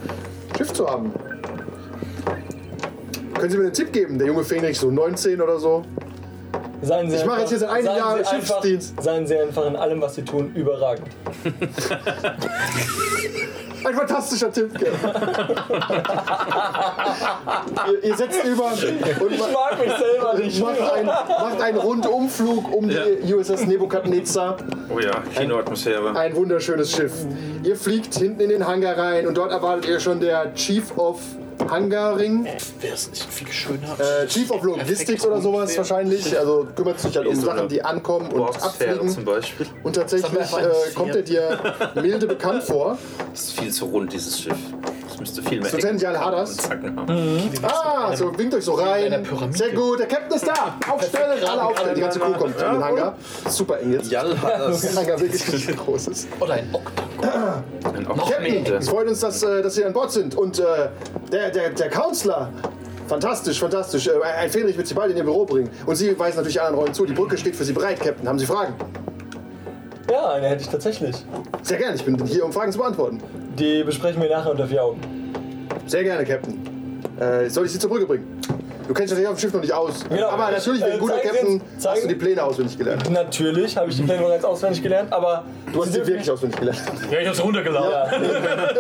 Schiff 0.57 0.73
zu 0.73 0.87
haben. 0.87 1.13
Können 3.37 3.51
Sie 3.51 3.57
mir 3.57 3.65
einen 3.65 3.73
Tipp 3.73 3.93
geben? 3.93 4.17
Der 4.17 4.27
junge 4.27 4.43
Fähnrich, 4.43 4.79
so 4.79 4.89
19 4.89 5.39
oder 5.41 5.59
so? 5.59 5.83
Seien 6.81 7.10
Sie 7.10 7.15
Ich 7.17 7.25
mache 7.25 7.39
jetzt 7.41 7.50
hier 7.50 7.60
seit 7.60 7.69
einem 7.69 7.86
Jahr 7.86 8.13
Sie 8.13 8.19
einfach- 8.19 8.31
Schiffsdienst. 8.34 9.01
Seien 9.01 9.25
Sie 9.27 9.38
einfach 9.38 9.65
in 9.65 9.75
allem, 9.75 10.01
was 10.01 10.15
Sie 10.15 10.24
tun, 10.24 10.51
überragend. 10.53 11.07
Ein 13.86 13.93
fantastischer 13.96 14.51
Tipp, 14.51 14.77
Gell? 14.77 14.91
ihr, 17.91 18.03
ihr 18.03 18.15
setzt 18.17 18.43
über 18.43 18.65
und 18.65 18.84
Ich 19.31 19.39
mag 19.39 19.79
mich 19.79 19.93
selber 19.96 20.34
nicht. 20.38 20.60
macht, 20.62 20.81
ein, 20.93 21.05
macht 21.05 21.62
einen 21.62 21.77
Rundumflug 21.77 22.74
um 22.75 22.89
die 22.89 23.34
USS 23.34 23.65
Nebukadnezar. 23.65 24.57
Oh 24.93 25.00
ja, 25.00 25.22
Kinoatmosphäre. 25.36 26.15
Ein 26.17 26.36
wunderschönes 26.36 26.91
Schiff. 26.91 27.13
Ihr 27.63 27.75
fliegt 27.77 28.13
hinten 28.15 28.41
in 28.41 28.50
den 28.50 28.67
Hangar 28.67 28.98
rein 28.98 29.25
und 29.27 29.38
dort 29.38 29.51
erwartet 29.51 29.88
ihr 29.88 30.00
schon 30.00 30.19
der 30.19 30.53
Chief 30.53 30.98
of 30.98 31.19
Hangaring. 31.69 32.45
Wäre 32.45 32.93
es 32.93 33.09
nicht 33.09 33.25
viel 33.31 33.47
schöner? 33.47 33.97
Äh, 33.99 34.27
Chief 34.27 34.49
of 34.51 34.63
Logistics 34.63 35.25
oder 35.25 35.41
sowas 35.41 35.77
wahrscheinlich. 35.77 36.37
Also 36.37 36.67
kümmert 36.75 36.99
sich 36.99 37.15
halt 37.15 37.27
um 37.27 37.35
Sachen, 37.35 37.67
die 37.67 37.81
ankommen 37.81 38.31
und 38.31 38.43
abfliegen. 38.61 39.09
zum 39.09 39.25
Beispiel. 39.25 39.67
Und 39.83 39.95
tatsächlich 39.95 40.31
äh, 40.33 40.91
kommt 40.95 41.15
er 41.15 41.21
dir 41.21 41.59
milde 41.95 42.27
bekannt 42.27 42.63
vor. 42.63 42.97
Das 43.31 43.43
ist 43.43 43.59
viel 43.59 43.71
zu 43.71 43.85
rund, 43.85 44.13
dieses 44.13 44.39
Schiff. 44.39 44.57
Das 45.17 45.33
müsste 45.36 45.50
viel 45.50 45.62
mehr 45.62 45.74
und 45.74 46.47
Zacken 46.47 46.95
haben. 46.95 47.50
Ah, 47.63 48.15
so 48.15 48.38
winkt 48.38 48.53
euch 48.53 48.63
so 48.63 48.74
rein. 48.74 49.25
Sehr 49.51 49.71
gut, 49.71 50.00
der 50.00 50.07
Captain 50.07 50.36
ist 50.36 50.47
da. 50.47 50.77
Aufstellen, 50.91 51.43
alle 51.43 51.63
aufstellen. 51.63 51.95
Die 51.95 52.01
ganze 52.01 52.19
Crew 52.19 52.33
kommt 52.33 52.55
in 52.55 52.62
den 52.71 52.83
Hangar. 52.83 53.15
Super 53.50 53.79
eng 53.79 53.93
jetzt. 53.93 54.12
Jall 54.12 54.39
hat 54.39 54.59
Der 54.59 54.59
das. 54.67 54.95
Hangar 54.95 55.19
wirklich 55.19 55.51
richtig 55.51 55.75
groß 55.75 56.07
ist. 56.09 56.27
Oder 56.39 56.53
ein 56.53 56.69
Oktagon. 56.71 57.07
Ein 57.17 57.81
Captain, 57.81 58.07
Oktometer. 58.12 58.75
es 58.77 58.89
freut 58.89 59.07
uns, 59.07 59.19
dass, 59.21 59.41
äh, 59.41 59.63
dass 59.63 59.74
Sie 59.74 59.83
an 59.86 59.93
Bord 59.93 60.12
sind. 60.12 60.36
Und 60.36 60.59
äh, 60.59 60.63
der, 61.31 61.50
der, 61.50 61.69
der 61.71 61.89
Counselor, 61.89 62.50
fantastisch, 63.07 63.59
fantastisch. 63.59 64.07
Äh, 64.07 64.12
ein 64.21 64.51
Fähnrich 64.51 64.77
wird 64.77 64.86
Sie 64.86 64.93
bald 64.93 65.09
in 65.12 65.17
Ihr 65.17 65.24
Büro 65.24 65.45
bringen. 65.45 65.71
Und 65.88 65.95
Sie 65.95 66.17
weisen 66.19 66.38
natürlich 66.38 66.62
anderen 66.62 66.75
Rollen 66.79 66.93
zu. 66.93 67.07
Die 67.07 67.13
Brücke 67.13 67.39
steht 67.39 67.55
für 67.55 67.63
Sie 67.63 67.74
bereit, 67.74 68.00
Captain. 68.00 68.27
Haben 68.27 68.38
Sie 68.38 68.45
Fragen? 68.45 68.75
Ja, 70.09 70.31
eine 70.31 70.47
hätte 70.47 70.61
ich 70.61 70.69
tatsächlich. 70.69 71.15
Sehr 71.63 71.77
gerne, 71.77 71.95
ich 71.95 72.05
bin 72.05 72.23
hier, 72.25 72.45
um 72.45 72.53
Fragen 72.53 72.71
zu 72.71 72.77
beantworten. 72.77 73.21
Die 73.59 73.83
besprechen 73.83 74.21
wir 74.21 74.29
nachher 74.29 74.51
unter 74.51 74.67
vier 74.67 74.83
Augen. 74.83 75.01
Sehr 75.85 76.03
gerne, 76.03 76.23
Captain. 76.23 76.57
Äh, 77.19 77.49
soll 77.49 77.65
ich 77.65 77.71
Sie 77.71 77.79
zur 77.79 77.89
Brücke 77.89 78.05
bringen? 78.05 78.39
Du 78.88 78.94
kennst 78.94 79.15
dich 79.17 79.27
auf 79.27 79.36
dem 79.36 79.39
Schiff 79.39 79.53
noch 79.53 79.62
nicht 79.62 79.74
aus. 79.74 80.06
Genau. 80.08 80.27
Aber 80.29 80.50
natürlich, 80.50 80.82
wie 80.82 80.86
Äh, 80.86 80.94
ein 80.94 81.00
guter 81.00 81.15
Sie 81.22 81.27
Captain, 81.27 81.62
hast 81.86 82.03
du 82.03 82.08
die 82.08 82.15
Pläne 82.15 82.44
auswendig 82.44 82.77
gelernt. 82.77 83.10
Natürlich 83.12 83.75
habe 83.75 83.89
ich 83.89 83.98
die 83.98 84.03
Pläne 84.03 84.22
bereits 84.24 84.46
auswendig 84.46 84.82
gelernt, 84.82 85.12
aber 85.12 85.44
Du 85.74 85.82
hast 85.84 85.91
sie 85.94 86.06
wirklich 86.08 86.32
auswendig 86.32 86.58
gelernt. 86.60 86.82
Ja, 87.12 87.20
ich 87.20 87.27
hab's 87.27 87.44
runtergeladen. 87.44 88.24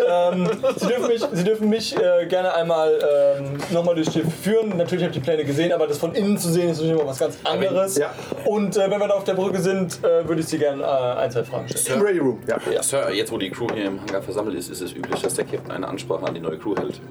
ähm, 0.09 0.49
Sie 0.77 0.87
dürfen 0.87 1.07
mich, 1.07 1.25
Sie 1.33 1.43
dürfen 1.43 1.69
mich 1.69 1.95
äh, 1.97 2.25
gerne 2.27 2.53
einmal 2.53 2.91
ähm, 3.37 3.57
nochmal 3.71 3.95
durchs 3.95 4.13
Schiff 4.13 4.25
führen. 4.41 4.69
Natürlich 4.77 5.03
habe 5.03 5.11
ich 5.13 5.19
die 5.19 5.23
Pläne 5.23 5.43
gesehen, 5.43 5.73
aber 5.73 5.87
das 5.87 5.97
von 5.97 6.13
innen 6.15 6.37
zu 6.37 6.49
sehen 6.49 6.69
ist 6.69 6.77
natürlich 6.77 6.99
immer 6.99 7.09
was 7.09 7.19
ganz 7.19 7.37
anderes. 7.43 7.97
Ja. 7.97 8.13
Und 8.45 8.77
äh, 8.77 8.89
wenn 8.89 8.99
wir 8.99 9.07
da 9.09 9.15
auf 9.15 9.25
der 9.25 9.33
Brücke 9.33 9.59
sind, 9.59 9.99
äh, 10.03 10.27
würde 10.27 10.41
ich 10.41 10.47
Sie 10.47 10.57
gerne 10.57 10.83
äh, 10.83 10.85
ein, 10.85 11.31
zwei 11.31 11.43
Fragen 11.43 11.67
stellen. 11.67 11.99
Im 11.99 12.05
Ready 12.05 12.19
Room, 12.19 12.39
ja. 12.47 12.81
Sir, 12.81 13.11
jetzt 13.11 13.31
wo 13.31 13.37
die 13.37 13.49
Crew 13.49 13.67
hier 13.73 13.85
im 13.87 13.99
Hangar 14.01 14.21
versammelt 14.21 14.55
ist, 14.57 14.69
ist 14.69 14.81
es 14.81 14.93
üblich, 14.93 15.21
dass 15.21 15.33
der 15.33 15.43
Captain 15.45 15.71
eine 15.71 15.87
Ansprache 15.87 16.25
an 16.25 16.33
die 16.33 16.39
neue 16.39 16.57
Crew 16.57 16.75
hält. 16.77 17.01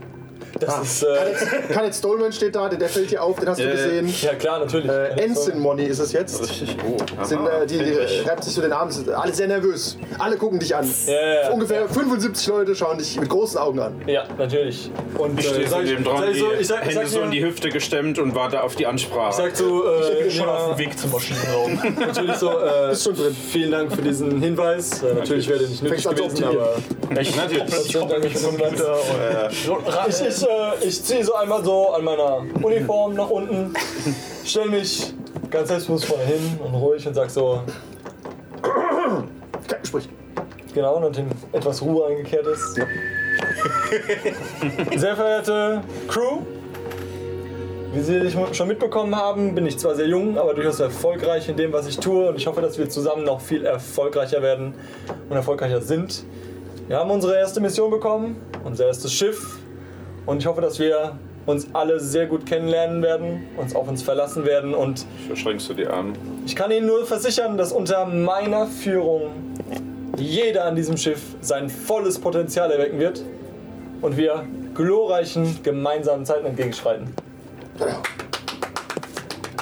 Das 0.61 0.83
ist. 0.83 1.03
Äh, 1.03 1.73
Kenneth 1.73 1.95
Stolman 1.95 2.33
steht 2.33 2.55
da, 2.55 2.69
der, 2.69 2.79
der 2.79 2.89
fällt 2.89 3.11
hier 3.11 3.23
auf, 3.23 3.39
den 3.39 3.49
hast 3.49 3.59
du 3.61 3.65
ja. 3.65 3.71
gesehen. 3.73 4.13
ja, 4.23 4.35
klar, 4.35 4.61
natürlich. 4.61 4.91
Äh, 4.91 5.21
Ensign 5.23 5.59
Money 5.59 5.85
ist 5.85 5.99
es 5.99 6.13
jetzt. 6.13 6.41
Richtig. 6.43 6.77
Oh, 6.89 7.25
Sind, 7.25 7.47
äh, 7.47 7.67
die, 7.67 7.79
die 7.79 7.95
schreibt 8.23 8.45
sich 8.45 8.55
so 8.55 8.61
den 8.61 8.71
Namen, 8.71 8.91
sind 8.91 9.09
alle 9.11 9.33
sehr 9.35 9.49
nervös. 9.49 9.99
Alle 10.19 10.37
gucken 10.37 10.59
dich 10.59 10.75
an. 10.75 10.89
Ja, 11.07 11.13
ja, 11.13 11.43
ja. 11.43 11.51
Ungefähr 11.51 11.89
75 11.89 12.47
Leute 12.49 12.75
schauen 12.75 12.99
dich 12.99 13.19
mit 13.19 13.29
großen 13.29 13.59
Augen 13.59 13.79
an. 13.81 14.01
Ja, 14.07 14.25
natürlich. 14.39 14.91
Und 15.19 15.39
Ich 15.39 15.49
stehe 15.49 15.69
sag 15.69 15.81
so 15.81 15.91
neben 15.93 16.05
dran, 16.05 16.19
sag 16.19 16.33
die 16.33 16.39
so, 16.39 16.47
ich 16.59 16.67
sag, 16.67 16.83
ich 16.83 16.89
Hände 16.95 17.01
sag 17.01 17.09
so 17.09 17.21
in 17.21 17.31
die 17.31 17.45
Hüfte 17.45 17.69
gestemmt 17.69 18.19
und 18.19 18.35
warte 18.35 18.63
auf 18.63 18.77
die 18.77 18.87
Ansprache. 18.87 19.31
ich 19.31 19.37
sag 19.37 19.57
so, 19.57 19.85
äh, 19.87 20.27
Ich 20.27 20.37
schon 20.37 20.49
auf 20.49 20.77
dem 20.77 20.79
Weg 20.79 20.99
zum 20.99 21.11
Maschinenraum. 21.13 21.81
natürlich 21.99 22.37
so, 22.37 22.51
äh, 22.51 22.89
Bist 22.91 23.05
schon 23.05 23.15
drin. 23.15 23.37
vielen 23.51 23.71
Dank 23.71 23.93
für 23.95 24.03
diesen 24.03 24.41
Hinweis. 24.41 25.03
Äh, 25.03 25.15
natürlich 25.15 25.49
wäre 25.49 25.59
der 25.61 25.69
nicht 25.69 25.83
nötig 25.83 26.05
gewesen, 26.09 26.45
aber 26.45 26.77
Ich, 27.21 27.37
Natürlich. 27.37 27.63
ich 27.69 27.75
mich 27.75 27.93
zum 27.93 28.09
Computer 28.09 28.93
und 28.95 29.53
ich, 29.53 30.27
ich, 30.29 30.46
äh, 30.47 30.85
ich 30.85 31.03
ziehe 31.03 31.25
so 31.25 31.35
einmal 31.35 31.65
so 31.65 31.91
an 31.91 32.05
meiner 32.05 32.43
Uniform 32.63 33.15
nach 33.15 33.31
unten, 33.31 33.75
stell 34.45 34.69
mich 34.69 35.13
ganz 35.51 35.69
selbstbewusst 35.69 36.07
vorne 36.07 36.25
hin 36.25 36.59
und 36.65 36.75
ruhig 36.75 37.07
und 37.07 37.15
sag 37.15 37.31
so, 37.31 37.61
Sprich. 39.83 40.09
genau, 40.75 41.01
nachdem 41.01 41.29
etwas 41.53 41.83
Ruhe 41.83 42.07
eingekehrt 42.07 42.47
ist. 42.47 42.81
Sehr 44.97 45.17
verehrte 45.17 45.83
Crew, 46.09 46.41
wie 47.93 48.01
Sie 48.01 48.31
schon 48.53 48.69
mitbekommen 48.69 49.15
haben, 49.15 49.55
bin 49.55 49.67
ich 49.67 49.79
zwar 49.79 49.95
sehr 49.95 50.07
jung, 50.07 50.39
aber 50.39 50.55
durchaus 50.55 50.81
erfolgreich 50.81 51.49
in 51.49 51.57
dem, 51.57 51.73
was 51.73 51.87
ich 51.87 51.99
tue 51.99 52.29
und 52.29 52.37
ich 52.37 52.47
hoffe, 52.47 52.61
dass 52.61 52.79
wir 52.79 52.89
zusammen 52.89 53.25
noch 53.25 53.41
viel 53.41 53.65
erfolgreicher 53.65 54.43
werden 54.43 54.75
und 55.29 55.37
erfolgreicher 55.37 55.81
sind. 55.81 56.25
Wir 56.89 56.99
haben 56.99 57.11
unsere 57.11 57.37
erste 57.37 57.61
Mission 57.61 57.91
bekommen, 57.91 58.37
unser 58.65 58.87
erstes 58.87 59.13
Schiff 59.13 59.59
und 60.27 60.39
ich 60.39 60.47
hoffe, 60.47 60.61
dass 60.61 60.79
wir 60.79 61.19
uns 61.47 61.69
alle 61.73 62.01
sehr 62.01 62.27
gut 62.27 62.45
kennenlernen 62.45 63.03
werden, 63.03 63.47
uns 63.57 63.75
auf 63.75 63.89
uns 63.89 64.03
verlassen 64.03 64.45
werden 64.45 64.75
und 64.75 65.07
Verschränkst 65.29 65.69
du 65.69 65.75
die 65.75 65.87
Arme? 65.87 66.13
ich 66.45 66.57
kann 66.57 66.71
Ihnen 66.71 66.87
nur 66.87 67.07
versichern, 67.07 67.57
dass 67.57 67.73
unter 67.73 68.05
meiner 68.05 68.67
Führung 68.67 69.31
jeder 70.19 70.65
an 70.65 70.75
diesem 70.75 70.97
Schiff 70.97 71.21
sein 71.41 71.69
volles 71.69 72.19
Potenzial 72.19 72.71
erwecken 72.71 72.99
wird 72.99 73.23
und 74.03 74.17
wir 74.17 74.45
glorreichen 74.75 75.63
gemeinsamen 75.63 76.27
Zeiten 76.27 76.47
entgegenschreiten. 76.47 77.15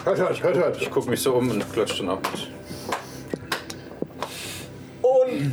Hört, 0.04 0.18
hört, 0.18 0.42
hört, 0.42 0.56
hört. 0.56 0.82
Ich 0.82 0.90
gucke 0.90 1.08
mich 1.10 1.20
so 1.20 1.34
um 1.34 1.50
und 1.50 1.72
klatsche 1.72 1.98
dann 1.98 2.10
auch 2.10 2.20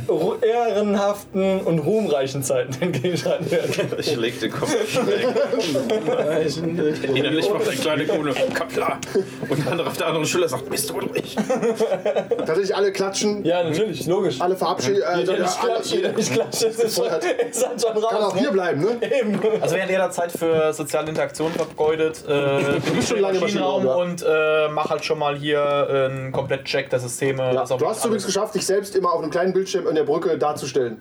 ru- 0.08 0.42
ehrenhaften 0.44 1.60
und 1.60 1.78
ruhmreichen 1.80 2.42
Zeiten 2.42 2.74
entgegenschreiten 2.80 3.50
werden. 3.50 3.92
Ich 3.98 4.16
leg 4.16 4.38
den 4.40 4.50
Kopf 4.52 4.74
schräg. 4.88 5.26
Innerlich 7.14 7.50
macht 7.52 7.68
ein 7.68 7.78
kleiner 7.78 8.04
Kuhle. 8.04 8.34
Kapla. 8.54 8.98
Und 9.48 9.64
der 9.64 9.72
andere 9.72 9.88
auf 9.88 9.96
der 9.96 10.06
anderen 10.06 10.26
Schulter 10.26 10.48
sagt, 10.48 10.68
bist 10.70 10.90
du 10.90 10.94
ruhig? 10.94 11.36
Tatsächlich 12.38 12.74
alle 12.74 12.92
klatschen, 12.92 13.44
Ja, 13.44 13.62
natürlich, 13.64 14.06
logisch. 14.06 14.40
alle 14.40 14.56
verabschieden. 14.56 15.02
Äh, 15.02 15.22
Ich 15.22 15.30
alle, 15.30 15.44
klatsche, 15.44 16.14
ich 16.16 16.32
klatsche, 16.32 16.66
es 16.68 16.78
ist 16.78 16.96
schon, 16.96 17.06
ist 17.50 17.66
halt 17.66 17.80
schon 17.80 17.92
raus. 17.96 18.10
kann 18.10 18.22
auch 18.22 18.34
ne? 18.34 18.40
hier 18.40 18.50
bleiben, 18.50 18.80
ne? 18.80 18.96
Eben. 19.20 19.40
Also 19.60 19.74
während 19.76 19.90
jeder 19.90 20.10
Zeit 20.10 20.32
für 20.32 20.72
soziale 20.72 21.08
Interaktion 21.08 21.50
vergeudet, 21.52 22.24
äh, 22.28 22.78
bin 22.90 22.98
ich 22.98 23.06
schon 23.08 23.20
lange 23.20 23.36
im 23.36 23.42
Maschinenraum 23.42 23.86
und 23.86 24.22
äh, 24.22 24.68
mach 24.68 24.90
halt 24.90 25.04
schon 25.04 25.18
mal 25.18 25.36
hier 25.36 25.58
äh, 25.60 26.04
einen 26.12 26.32
Komplett-Check 26.32 26.90
der 26.90 26.98
Systeme. 27.00 27.52
Ja, 27.54 27.64
du 27.64 27.86
hast 27.88 27.98
es 27.98 28.04
übrigens 28.04 28.26
geschafft, 28.26 28.54
dich 28.54 28.66
selbst 28.66 28.94
immer 28.96 29.12
auf 29.12 29.20
einem 29.22 29.30
kleinen 29.30 29.52
Bildschirm 29.62 29.86
in 29.86 29.94
der 29.94 30.02
Brücke 30.02 30.36
darzustellen. 30.38 30.96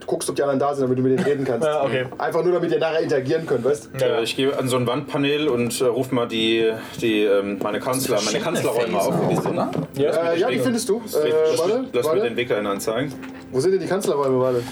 Du 0.00 0.06
guckst, 0.08 0.28
ob 0.28 0.34
die 0.34 0.42
anderen 0.42 0.58
da 0.58 0.74
sind, 0.74 0.82
damit 0.82 0.98
du 0.98 1.02
mit 1.02 1.12
denen 1.12 1.24
reden 1.24 1.44
kannst. 1.44 1.64
Ja, 1.68 1.84
okay. 1.84 2.06
Einfach 2.18 2.42
nur, 2.42 2.52
damit 2.52 2.72
ihr 2.72 2.80
nachher 2.80 3.00
interagieren 3.00 3.46
könnt, 3.46 3.64
weißt 3.64 3.90
du? 3.94 4.04
Ja. 4.04 4.20
Ich 4.20 4.34
gehe 4.34 4.58
an 4.58 4.66
so 4.68 4.76
ein 4.76 4.88
Wandpanel 4.88 5.46
und 5.48 5.80
äh, 5.80 5.84
rufe 5.84 6.12
mal 6.12 6.26
die, 6.26 6.72
die, 7.00 7.22
ähm, 7.22 7.58
meine 7.62 7.78
Kanzler, 7.78 8.18
meine 8.24 8.40
Kanzlerräume 8.40 8.98
auf. 8.98 9.14
Wie 9.30 9.34
die 9.36 9.40
sind. 9.40 9.56
Äh, 9.98 10.38
ja, 10.40 10.50
die 10.50 10.58
findest 10.58 10.88
du. 10.88 11.00
Lass, 11.04 11.14
Äh, 11.14 11.28
lass, 11.30 11.58
warte, 11.60 11.84
lass 11.92 12.06
mir 12.06 12.14
den 12.14 12.22
warte. 12.22 12.36
Weg 12.36 12.48
dahin 12.48 12.66
anzeigen. 12.66 13.12
Wo 13.52 13.60
sind 13.60 13.70
denn 13.72 13.80
die 13.80 13.86
Kanzlerräume, 13.86 14.40
warte? 14.40 14.62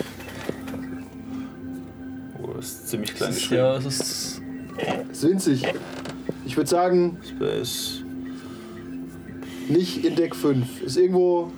Oh, 2.43 2.49
das 2.57 2.67
ist 2.67 2.89
ziemlich 2.89 3.15
klein 3.15 3.31
geschrieben. 3.33 3.61
Ja, 3.61 3.77
es 3.77 3.87
ist. 3.87 4.43
Ist 5.13 5.29
winzig. 5.29 5.63
Ich 6.45 6.57
würde 6.57 6.69
sagen, 6.69 7.19
Space. 7.37 8.03
nicht 9.69 10.05
in 10.05 10.17
Deck 10.17 10.35
5. 10.35 10.83
Ist 10.83 10.97
irgendwo 10.97 11.53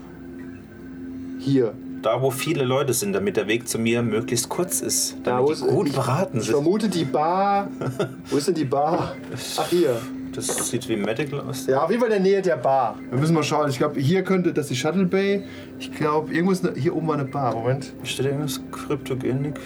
hier. 1.43 1.73
Da, 2.03 2.21
wo 2.21 2.31
viele 2.33 2.65
Leute 2.65 2.93
sind, 2.95 3.13
damit 3.13 3.37
der 3.37 3.47
Weg 3.47 3.69
zu 3.69 3.79
mir 3.79 4.03
möglichst 4.03 4.49
kurz 4.49 4.81
ist. 4.81 5.17
Da, 5.23 5.37
Damit 5.37 5.43
wo 5.45 5.47
die 5.49 5.53
ist- 5.53 5.67
gut 5.69 5.87
ich- 5.89 5.95
beraten 5.95 6.39
Ich 6.39 6.45
sind. 6.47 6.55
vermute 6.55 6.89
die 6.89 7.05
Bar. 7.05 7.69
Wo 8.31 8.37
ist 8.37 8.49
denn 8.49 8.55
die 8.57 8.65
Bar? 8.65 9.15
Ach, 9.59 9.69
hier. 9.69 10.01
Das 10.35 10.47
sieht 10.71 10.89
wie 10.89 10.97
Medical 10.97 11.41
aus. 11.43 11.67
Ja, 11.67 11.83
auf 11.85 11.91
jeden 11.91 12.01
Fall 12.01 12.11
in 12.11 12.23
der 12.25 12.33
Nähe 12.33 12.43
der 12.43 12.57
Bar. 12.57 12.99
Wir 13.11 13.19
müssen 13.21 13.35
mal 13.35 13.43
schauen. 13.45 13.69
Ich 13.69 13.77
glaube, 13.79 14.01
hier 14.01 14.23
könnte 14.25 14.53
das 14.53 14.67
die 14.69 14.75
Shuttle 14.77 15.05
Bay. 15.05 15.45
Ich 15.79 15.93
glaube, 15.95 16.33
irgendwo 16.33 16.53
ist 16.53 16.67
eine, 16.67 16.75
hier 16.77 16.97
oben 16.97 17.07
war 17.07 17.15
eine 17.15 17.27
Bar. 17.27 17.55
Moment. 17.55 17.93
Steht 18.03 18.27
irgendwas 18.27 18.61
Kryptogenik? 18.73 19.61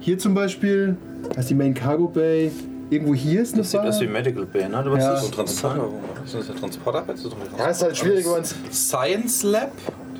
Hier 0.00 0.16
zum 0.18 0.32
Beispiel. 0.34 0.96
Das 1.30 1.38
ist 1.38 1.50
die 1.50 1.54
Main 1.54 1.74
Cargo 1.74 2.06
Bay. 2.08 2.50
Irgendwo 2.90 3.12
hier 3.14 3.42
ist 3.42 3.54
eine 3.54 3.62
Das 3.62 3.72
sieht 3.72 3.80
Bar. 3.80 3.88
aus 3.88 4.00
wie 4.00 4.06
Medical 4.06 4.46
Bay, 4.46 4.68
ne? 4.68 4.82
Du 4.84 4.94
Ja. 4.96 5.16
So 5.16 5.26
ein 5.26 5.32
Transporter. 5.32 5.88
Ist 6.24 6.34
das 6.34 6.46
der 6.46 6.56
Transporter? 6.56 7.04
Ja, 7.58 7.66
ist 7.66 7.82
halt 7.82 7.96
schwierig, 7.96 8.24
wenn 8.26 8.44
Science 8.72 9.42
Lab? 9.42 9.72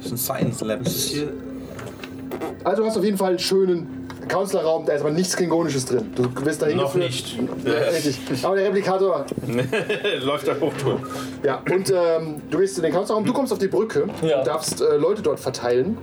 Das 0.04 0.12
ist 0.12 0.30
ein 0.30 0.36
Science 0.38 0.60
Lab. 0.60 0.84
Das 0.84 0.94
ist 0.94 1.08
hier. 1.10 1.32
Also, 2.62 2.82
du 2.82 2.88
hast 2.88 2.96
auf 2.98 3.04
jeden 3.04 3.16
Fall 3.18 3.30
einen 3.30 3.38
schönen 3.38 4.08
Kanzlerraum. 4.28 4.86
Da 4.86 4.92
ist 4.94 5.00
aber 5.00 5.10
nichts 5.10 5.36
Klingonisches 5.36 5.86
drin. 5.86 6.12
Du 6.14 6.28
wirst 6.44 6.62
da 6.62 6.66
Noch 6.66 6.92
hingeführt. 6.92 7.04
nicht. 7.04 7.66
Ja, 7.66 7.72
richtig. 7.90 8.44
Aber 8.44 8.56
der 8.56 8.66
Replikator. 8.66 9.24
Läuft 10.22 10.46
der 10.46 10.60
Hochtour. 10.60 11.00
Ja, 11.42 11.62
und 11.70 11.90
ähm, 11.90 12.42
du 12.50 12.58
gehst 12.58 12.76
in 12.78 12.84
den 12.84 12.92
Kanzlerraum. 12.92 13.24
Du 13.24 13.32
kommst 13.32 13.52
auf 13.52 13.58
die 13.58 13.68
Brücke. 13.68 14.06
Ja. 14.22 14.38
Du 14.38 14.44
darfst 14.50 14.80
äh, 14.80 14.96
Leute 14.96 15.22
dort 15.22 15.40
verteilen. 15.40 15.98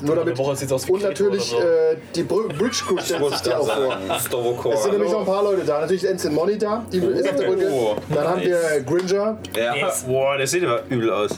Nur 0.00 0.14
damit. 0.16 0.36
Woche 0.38 0.54
sieht's 0.54 0.70
aus 0.72 0.86
wie 0.86 0.92
Und 0.92 1.02
natürlich 1.02 1.52
oder 1.54 1.62
so. 1.62 1.68
äh, 1.68 1.96
die 2.14 2.22
Br 2.22 2.48
Bridge 2.56 2.82
Crew 2.86 2.98
stellt 3.00 3.24
sich 3.30 3.40
dir 3.40 3.58
auch 3.58 3.66
vor. 3.68 3.96
Stovokor. 4.24 4.74
Es 4.74 4.82
sind 4.82 4.92
nämlich 4.92 5.10
noch 5.10 5.20
ein 5.20 5.26
paar 5.26 5.42
Leute 5.42 5.64
da. 5.64 5.80
Natürlich 5.80 6.04
ist 6.04 6.10
Ensign 6.10 6.34
Money 6.34 6.58
da, 6.58 6.84
die 6.92 6.98
ist 6.98 7.28
auf 7.28 7.36
der 7.36 7.46
Brücke. 7.46 7.68
Oh, 7.72 7.96
Dann 8.14 8.28
haben 8.28 8.40
wir 8.42 8.58
Gringer. 8.86 9.38
Ja. 9.56 9.74
Boah, 10.06 10.36
der 10.36 10.46
sieht 10.46 10.62
aber 10.64 10.82
übel 10.88 11.10
aus. 11.10 11.30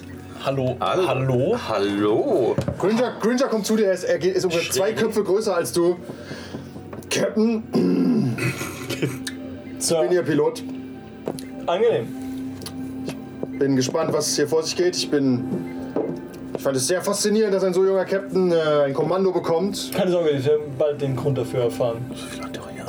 Hallo. 0.45 0.77
Hallo. 0.81 1.07
Hallo? 1.07 1.59
Hallo. 1.69 2.57
Gringer, 2.79 3.13
Gringer 3.21 3.47
kommt 3.49 3.67
zu 3.67 3.77
dir, 3.77 3.87
er 3.89 3.93
ist, 3.93 4.05
er 4.05 4.19
geht- 4.19 4.35
ist 4.37 4.45
ungefähr 4.45 4.73
zwei 4.73 4.93
Köpfe 4.93 5.23
größer 5.23 5.55
als 5.55 5.73
du. 5.73 5.97
Captain, 7.11 7.63
So, 9.79 10.01
bin 10.01 10.13
Ihr 10.13 10.23
Pilot. 10.23 10.63
angenehm. 11.67 12.07
Bin 13.59 13.77
gespannt, 13.77 14.13
was 14.13 14.35
hier 14.37 14.49
vor 14.49 14.63
sich 14.63 14.77
geht. 14.77 14.97
Ich 14.97 15.11
bin. 15.11 15.45
Ich 16.57 16.63
fand 16.63 16.77
es 16.77 16.87
sehr 16.87 17.01
faszinierend, 17.03 17.55
dass 17.55 17.65
ein 17.65 17.73
so 17.75 17.85
junger 17.85 18.05
Captain 18.05 18.53
äh, 18.53 18.85
ein 18.87 18.95
Kommando 18.95 19.33
bekommt. 19.33 19.91
Keine 19.95 20.11
Sorge, 20.11 20.31
ich 20.31 20.45
werde 20.45 20.63
bald 20.79 21.01
den 21.01 21.17
Grund 21.17 21.39
dafür 21.39 21.65
erfahren. 21.65 21.99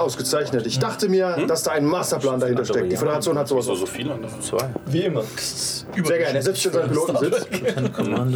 Ausgezeichnet. 0.02 0.66
Ich 0.66 0.80
dachte 0.80 1.10
mir, 1.10 1.38
dass 1.48 1.64
da 1.64 1.72
ein 1.72 1.86
Masterplan 1.86 2.40
dahinter 2.40 2.66
steckt. 2.66 2.92
Die 2.92 2.98
Föderation 2.98 3.38
hat 3.38 3.48
sowas. 3.48 3.66
So, 3.66 3.76
so 3.76 3.86
viele 3.86 4.14
andere. 4.14 4.32
Zwei. 4.40 4.70
Wie 4.88 5.02
immer. 5.02 5.24
Sehr 5.36 6.18
gerne. 6.18 6.36
Er 6.40 6.42
sich 6.42 6.66
in 6.66 6.74
seinen 6.74 6.90
Pilotensitz. 6.90 7.48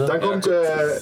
Dann 0.07 0.21
kommt, 0.21 0.47
äh, 0.47 0.51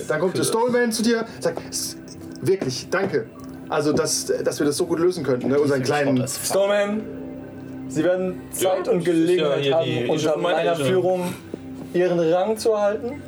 dann 0.08 0.20
kommt 0.20 0.38
der 0.38 0.44
Stolman 0.44 0.92
zu 0.92 1.04
dir, 1.04 1.26
sagt, 1.40 1.60
"S- 1.70 1.98
wirklich, 2.42 2.88
danke. 2.90 3.26
Also, 3.70 3.94
dass, 3.94 4.26
dass 4.44 4.60
wir 4.60 4.66
das 4.68 4.78
so 4.78 4.86
gut 4.86 5.00
lösen 5.00 5.24
könnten, 5.24 5.48
ne? 5.50 5.60
unseren 5.60 5.82
kleinen. 5.84 6.28
Storman, 6.28 7.02
Sie 7.88 8.04
werden 8.04 8.42
Zeit 8.52 8.88
und 8.88 9.00
Ja, 9.06 9.12
Gelegenheit 9.14 9.60
hier 9.62 9.80
die- 9.84 10.00
haben, 10.02 10.10
unter 10.10 10.38
meiner. 10.38 10.76
Führung 10.76 11.34
Ihren 11.94 12.20
Rang 12.20 12.58
zu 12.58 12.72
erhalten. 12.72 13.22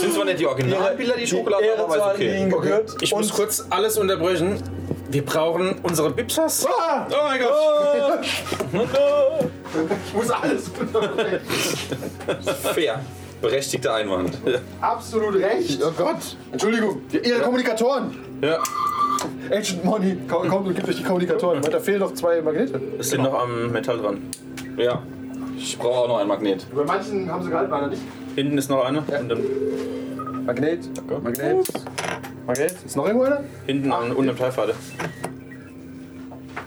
Sind 0.00 0.12
zwar 0.12 0.24
nicht 0.26 0.40
die 0.40 0.46
Originalbilder, 0.46 1.14
die 1.16 1.26
Schokolade, 1.26 1.64
Ehre 1.64 1.84
aber 1.84 1.96
ist 2.12 2.18
die 2.18 2.24
okay. 2.28 2.48
Gebührt. 2.50 2.96
Ich 3.00 3.14
muss 3.14 3.30
Und- 3.30 3.36
kurz 3.36 3.64
alles 3.70 3.96
unterbrechen. 3.96 4.58
Wir 5.10 5.24
brauchen 5.24 5.76
unsere 5.82 6.10
Bipsas. 6.10 6.66
Ah! 6.66 7.06
Oh 7.10 7.14
mein 7.24 7.40
Gott. 7.40 8.24
Ich 10.06 10.14
muss 10.14 10.30
alles. 10.30 10.70
Fair. 12.74 13.00
Berechtigter 13.40 13.94
Einwand. 13.94 14.38
Absolut 14.80 15.34
recht. 15.36 15.80
Oh 15.84 15.90
Gott. 15.96 16.36
Entschuldigung. 16.52 17.02
Ihre 17.12 17.40
Kommunikatoren. 17.40 18.16
Ja. 18.40 18.58
Agent 19.50 19.84
Money 19.84 20.16
ko- 20.28 20.40
kommt 20.48 20.66
und 20.68 20.74
gibt 20.74 20.88
euch 20.88 20.96
die 20.96 21.02
Kommunikatoren. 21.02 21.60
Da 21.60 21.78
fehlen 21.80 22.00
noch 22.00 22.14
zwei 22.14 22.40
Magnete. 22.40 22.80
Es 22.98 23.10
sind 23.10 23.22
noch 23.22 23.34
am 23.34 23.70
Metall 23.70 23.98
dran. 23.98 24.22
Ja. 24.78 25.02
Ich 25.58 25.78
brauche 25.78 25.98
auch 26.00 26.08
noch 26.08 26.18
ein 26.18 26.28
Magnet. 26.28 26.66
Bei 26.74 26.84
manchen 26.84 27.30
haben 27.30 27.42
sie 27.44 27.50
gehalten, 27.50 27.70
bei 27.70 27.76
anderen 27.76 27.92
nicht. 27.92 28.02
Hinten 28.34 28.58
ist 28.58 28.70
noch 28.70 28.84
einer. 28.84 29.00
Und 29.06 29.28
dann 29.28 29.42
Magnet. 30.46 30.80
Magnet. 30.96 31.22
Magnet. 31.22 31.68
Ist 32.84 32.96
noch 32.96 33.06
irgendwo 33.06 33.24
einer? 33.24 33.40
hinten 33.66 33.90
an, 33.92 34.12
unten 34.12 34.30
am 34.30 34.36
Teilpfade. 34.36 34.74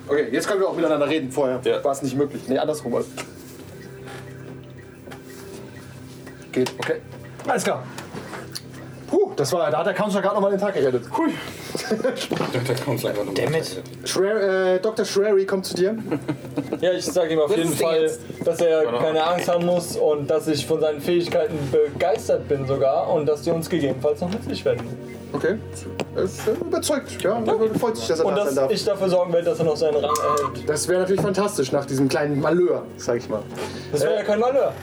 Okay, 0.08 0.28
jetzt 0.32 0.48
können 0.48 0.62
wir 0.62 0.70
auch 0.70 0.76
miteinander 0.76 1.08
reden. 1.08 1.32
Vorher 1.32 1.60
Ja. 1.64 1.84
war 1.84 1.92
es 1.92 2.02
nicht 2.02 2.16
möglich. 2.18 2.42
Nee, 2.48 2.58
andersrum. 2.58 2.96
Also. 2.96 3.10
Geht, 6.52 6.72
okay. 6.80 6.96
Alles 7.48 7.64
klar. 7.64 7.84
Puh, 9.10 9.32
das 9.36 9.54
war, 9.54 9.70
da 9.72 9.80
hat 9.80 9.86
der 9.86 9.94
Counselor 9.94 10.22
gerade 10.22 10.36
nochmal 10.36 10.52
den 10.52 10.60
Tag 10.60 10.74
gerettet. 10.74 11.04
Hui. 11.18 11.30
Da 11.90 12.74
kommt 12.84 13.06
einfach 13.06 13.24
noch. 13.24 13.34
Dammit. 13.36 13.84
Schrer, 14.04 14.76
äh, 14.76 14.80
Dr. 14.80 15.06
Shrary 15.06 15.46
kommt 15.46 15.66
zu 15.66 15.76
dir. 15.76 15.96
Ja, 16.82 16.92
ich 16.92 17.06
sage 17.06 17.34
ihm 17.34 17.40
auf 17.40 17.56
jeden 17.56 17.72
Fall, 17.72 18.12
dass 18.44 18.62
er 18.62 18.84
keine 19.00 19.24
Angst 19.26 19.48
haben 19.48 19.66
muss 19.66 19.96
und 19.96 20.30
dass 20.30 20.48
ich 20.48 20.66
von 20.68 20.80
seinen 20.80 21.02
Fähigkeiten 21.02 21.58
begeistert 21.72 22.48
bin 22.48 22.68
sogar 22.68 23.10
und 23.12 23.26
dass 23.26 23.42
die 23.44 23.50
uns 23.52 23.68
gegebenenfalls 23.70 24.22
noch 24.22 24.30
nützlich 24.30 24.64
werden. 24.64 24.82
Okay. 25.34 25.58
Er 26.16 26.24
ist 26.24 26.48
äh, 26.48 26.52
überzeugt. 26.52 27.22
Ja, 27.22 27.40
er 27.46 27.80
freut 27.80 27.98
sich, 27.98 28.08
dass 28.08 28.20
er 28.20 28.26
Und 28.26 28.36
da 28.36 28.46
sein 28.46 28.46
dass 28.48 28.56
darf. 28.56 28.72
ich 28.72 28.84
dafür 28.86 29.10
sorgen 29.10 29.34
werde, 29.34 29.46
dass 29.50 29.60
er 29.60 29.66
noch 29.66 29.76
seinen 29.78 29.96
Rang 29.98 30.16
erhält. 30.16 30.70
Das 30.70 30.88
wäre 30.88 31.02
natürlich 31.02 31.22
fantastisch 31.22 31.72
nach 31.72 31.86
diesem 31.86 32.08
kleinen 32.08 32.40
Malheur, 32.40 32.84
sag 32.98 33.18
ich 33.18 33.30
mal. 33.30 33.42
Das 33.92 34.02
wäre 34.02 34.16
ja 34.16 34.24
kein 34.24 34.40
Malheur. 34.40 34.74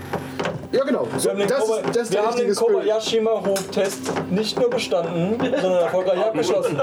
Ja, 0.72 0.85
genau. 0.85 1.07
So, 1.18 1.24
Wir 1.24 1.30
haben 1.30 1.38
den, 1.38 1.48
das, 1.48 1.59
Koba- 1.61 1.76
ist, 1.76 1.88
das 1.88 1.96
ist 2.04 2.12
wir 2.12 2.18
der 2.20 2.26
haben 2.28 2.37
den 2.37 2.46
richtige 2.50 2.54
Spirit. 2.54 2.72
Kobayashi 2.74 3.20
Maru-Test 3.20 4.00
nicht 4.30 4.59
nur 4.61 4.70
bestanden, 4.70 5.37
sondern 5.40 5.83
erfolgreich 5.83 6.18
abgeschlossen. 6.18 6.80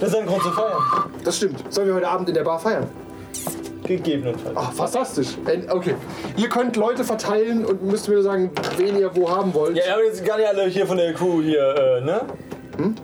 Das 0.00 0.08
ist 0.08 0.16
ein 0.16 0.26
Grund 0.26 0.42
zu 0.42 0.50
feiern. 0.52 0.78
Das 1.24 1.36
stimmt. 1.36 1.62
Sollen 1.72 1.88
wir 1.88 1.94
heute 1.94 2.08
Abend 2.08 2.28
in 2.28 2.34
der 2.34 2.44
Bar 2.44 2.58
feiern? 2.60 2.86
Gegebenenfalls. 3.84 4.56
Ach, 4.56 4.72
fantastisch. 4.72 5.28
Äh, 5.46 5.62
Okay. 5.68 5.96
Ihr 6.36 6.48
könnt 6.48 6.76
Leute 6.76 7.02
verteilen 7.02 7.64
und 7.64 7.82
müsst 7.82 8.08
mir 8.08 8.14
nur 8.14 8.22
sagen, 8.22 8.50
wen 8.76 8.96
ihr 8.96 9.10
wo 9.16 9.28
haben 9.28 9.52
wollt. 9.54 9.76
Ja, 9.76 9.84
wir 9.86 9.92
haben 9.94 10.02
jetzt 10.06 10.24
gar 10.24 10.38
nicht 10.38 10.46
alle 10.48 10.66
hier 10.66 10.86
von 10.86 10.96
der 10.96 11.12
Crew 11.12 11.42
hier, 11.42 11.74
äh, 11.76 12.00
ne? 12.00 12.20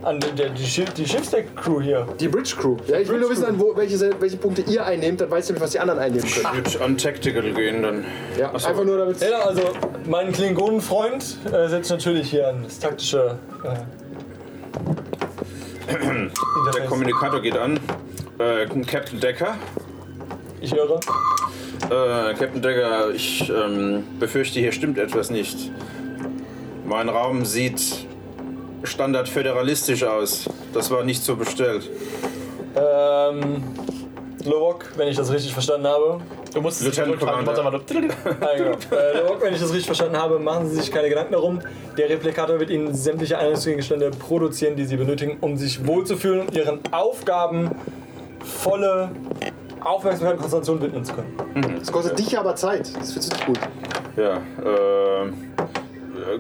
An 0.03 0.21
der, 0.21 0.31
der, 0.33 0.49
die, 0.51 0.67
Schiff, 0.67 0.93
die 0.95 1.07
Schiffsdeck-Crew 1.07 1.81
hier. 1.81 2.07
Die 2.21 2.29
Bridge 2.29 2.55
Crew. 2.59 2.77
Ja, 2.87 2.99
ich 2.99 3.09
will 3.09 3.19
nur 3.21 3.31
wissen, 3.31 3.45
an 3.45 3.59
wo, 3.59 3.77
welche, 3.77 3.99
welche 4.21 4.37
Punkte 4.37 4.63
ihr 4.63 4.85
einnehmt, 4.85 5.21
dann 5.21 5.31
weiß 5.31 5.45
ich 5.45 5.51
nämlich, 5.51 5.63
was 5.63 5.71
die 5.71 5.81
anderen 5.81 6.01
einnehmen 6.01 6.29
können. 6.29 6.63
Ich 6.65 6.75
würde 6.75 6.85
an 6.85 6.97
Tactical 6.97 7.53
gehen 7.53 7.83
dann. 7.83 8.05
Ja, 8.39 8.53
einfach 8.53 8.85
nur 8.85 8.99
damit. 8.99 9.21
Ja, 9.21 9.41
also 9.41 9.63
mein 10.07 10.33
Klingonenfreund 10.33 11.39
äh, 11.53 11.69
setzt 11.69 11.91
natürlich 11.91 12.31
hier 12.31 12.49
an 12.49 12.65
das 12.65 12.79
taktische. 12.79 13.39
Äh, 13.65 13.77
Der. 16.75 16.87
Kommunikator 16.87 17.41
geht 17.41 17.57
an. 17.57 17.81
Äh, 18.39 18.67
Captain 18.87 19.21
Decker. 19.21 19.57
Ich 20.61 20.75
höre. 20.75 21.01
Äh, 21.85 22.35
Captain 22.35 22.61
Decker, 22.61 23.11
ich 23.15 23.49
ähm, 23.49 24.05
befürchte, 24.19 24.61
hier 24.61 24.73
stimmt 24.73 24.99
etwas 24.99 25.31
nicht. 25.31 25.71
Mein 26.85 27.09
Raum 27.09 27.45
sieht 27.45 28.08
standardföderalistisch 28.83 30.05
aus. 30.05 30.49
Das 30.73 30.91
war 30.91 31.05
nicht 31.05 31.23
so 31.23 31.37
bestellt. 31.37 31.89
Ähm, 32.77 33.63
Lovok, 34.45 34.87
wenn 34.97 35.09
ich 35.09 35.17
das 35.17 35.33
richtig 35.33 35.53
verstanden 35.53 35.87
habe. 35.87 36.21
Du 36.55 36.61
musst 36.61 36.81
es 36.81 36.87
Lieutenant. 36.87 37.19
Commander. 37.19 37.47
Warte 37.47 37.63
mal. 37.63 37.75
Ah, 37.75 38.47
genau. 38.57 38.71
äh, 38.71 39.21
Lovok, 39.21 39.43
wenn 39.43 39.55
ich 39.55 39.61
das 39.61 39.71
richtig 39.71 39.87
verstanden 39.87 40.17
habe, 40.17 40.39
machen 40.39 40.69
Sie 40.69 40.77
sich 40.77 40.91
keine 40.91 41.09
Gedanken 41.09 41.33
darum. 41.33 41.61
Der 41.97 42.09
Replikator 42.09 42.59
wird 42.59 42.71
Ihnen 42.71 42.95
sämtliche 42.95 43.37
Einrichtungsgegenstände 43.39 44.11
produzieren, 44.11 44.77
die 44.77 44.85
Sie 44.85 44.97
benötigen, 44.97 45.39
um 45.41 45.57
sich 45.57 45.87
wohlzufühlen 45.87 46.41
und 46.41 46.55
Ihren 46.55 46.81
Aufgaben 46.93 47.71
volle 48.45 49.11
Aufmerksamkeit 49.81 50.37
und 50.37 50.41
Konzentration 50.41 50.81
widmen 50.83 51.05
zu 51.05 51.15
können. 51.15 51.77
Das 51.79 51.93
kostet 51.93 52.19
dich 52.19 52.39
aber 52.39 52.55
Zeit. 52.57 52.91
Das 52.99 53.13
findest 53.13 53.33
du 53.33 53.37
nicht 53.37 53.47
gut. 53.47 53.59
Ja, 54.17 54.37
äh, 54.65 55.33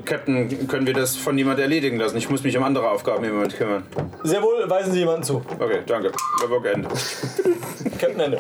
Captain, 0.04 0.68
können 0.68 0.86
wir 0.86 0.94
das 0.94 1.16
von 1.16 1.36
jemand 1.38 1.58
erledigen 1.60 1.98
lassen? 1.98 2.16
Ich 2.16 2.28
muss 2.28 2.42
mich 2.42 2.56
um 2.56 2.64
andere 2.64 2.90
Aufgaben 2.90 3.24
im 3.24 3.34
Moment 3.34 3.56
kümmern. 3.56 3.84
Sehr 4.22 4.42
wohl, 4.42 4.68
weisen 4.68 4.92
Sie 4.92 5.00
jemanden 5.00 5.22
zu. 5.22 5.42
Okay, 5.58 5.80
danke. 5.86 6.12
Lobok 6.42 6.66
Ende. 6.66 6.88
Captain 7.98 8.20
Ende. 8.20 8.38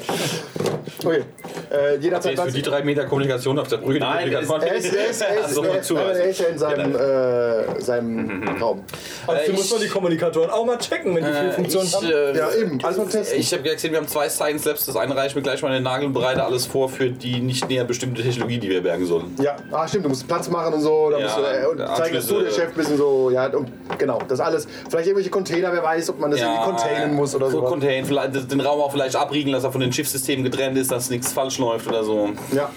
Okay. 1.04 1.22
Äh, 1.70 1.96
jederzeit 1.98 2.34
Ist 2.34 2.42
für 2.42 2.50
die 2.50 2.62
drei 2.62 2.82
Meter 2.82 3.04
Kommunikation 3.04 3.58
auf 3.58 3.68
der 3.68 3.76
Brücke 3.76 4.00
Nein, 4.00 4.32
Er 4.32 4.40
ist, 4.40 4.50
er 4.50 4.76
ist, 4.76 4.92
er 4.92 5.08
ist, 5.08 5.22
Also, 5.44 5.62
er 5.62 5.68
mal 5.68 5.76
ist, 5.78 5.86
zu, 5.86 5.96
er 5.96 6.06
also. 6.06 6.22
ist 6.22 6.40
ja 6.40 6.46
in 6.46 6.58
seinem, 6.58 6.96
äh, 6.96 7.80
seinem 7.80 8.48
Raum. 8.60 8.84
Also 9.26 9.52
Äh, 9.52 9.54
muss 9.54 9.64
ich- 9.66 9.70
man 9.72 9.80
die 9.82 9.88
Kommunikatoren 9.88 10.50
auch 10.50 10.64
mal 10.64 10.78
checken, 10.78 11.14
wenn 11.14 11.24
die 11.24 11.32
viel 11.32 11.52
Funktionen 11.52 11.92
haben. 11.92 12.36
Ja, 12.36 12.52
eben. 12.54 12.78
Alles 12.82 12.96
mal 12.98 13.06
testen. 13.06 13.38
Ich 13.38 13.52
habe 13.52 13.62
gesehen, 13.62 13.90
wir 13.92 13.98
haben 13.98 14.08
zwei 14.08 14.28
Science 14.28 14.64
Labs. 14.64 14.86
Das 14.86 14.96
eine 14.96 15.14
reicht 15.14 15.36
mir 15.36 15.42
gleich 15.42 15.60
mal 15.62 15.68
in 15.68 15.74
den 15.74 15.82
Nagel 15.84 16.06
und 16.06 16.14
bereite 16.14 16.42
alles 16.42 16.66
vor 16.66 16.88
für 16.88 17.10
die 17.10 17.40
nicht 17.40 17.68
näher 17.68 17.84
bestimmte 17.84 18.22
Technologie, 18.22 18.58
die 18.58 18.70
wir 18.70 18.82
bergen 18.82 19.04
sollen. 19.06 19.36
Ja, 19.40 19.56
ah, 19.70 19.86
stimmt, 19.86 20.06
du 20.06 20.08
musst 20.08 20.26
Platz 20.26 20.48
machen 20.48 20.72
und 20.74 20.80
so. 20.80 21.10
Da 21.10 21.18
Ja, 21.18 21.28
du, 21.38 21.62
äh, 21.62 21.66
und 21.66 21.78
dass 21.78 21.96
du 21.96 22.02
der 22.02 22.16
Anschlüsse. 22.16 22.50
Chef 22.50 22.72
bist 22.74 22.90
und 22.90 22.96
so. 22.96 23.30
Ja, 23.30 23.46
und 23.46 23.70
genau, 23.98 24.20
das 24.26 24.40
alles. 24.40 24.66
Vielleicht 24.88 25.06
irgendwelche 25.06 25.30
Container, 25.30 25.72
wer 25.72 25.82
weiß, 25.82 26.10
ob 26.10 26.20
man 26.20 26.30
das 26.30 26.40
irgendwie 26.40 26.64
containen 26.64 27.14
muss 27.14 27.34
oder 27.34 27.50
so. 27.50 27.62
Contain, 27.62 28.04
vielleicht 28.04 28.50
den 28.50 28.60
Raum 28.60 28.80
auch 28.80 28.92
vielleicht 28.92 29.16
abriegeln, 29.16 29.52
dass 29.52 29.64
er 29.64 29.72
von 29.72 29.80
den 29.80 29.92
Schiffssystemen 29.92 30.44
getrennt 30.44 30.76
ist, 30.78 30.90
dass 30.90 31.10
nichts 31.10 31.32
falsch 31.32 31.58
läuft 31.58 31.86
oder 31.88 32.04
so. 32.04 32.30
Ja. 32.52 32.70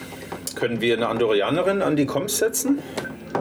Können 0.56 0.82
wir 0.82 0.96
eine 0.96 1.08
Andorianerin 1.08 1.82
an 1.82 1.96
die 1.96 2.06
Comms 2.06 2.38
setzen? 2.38 2.80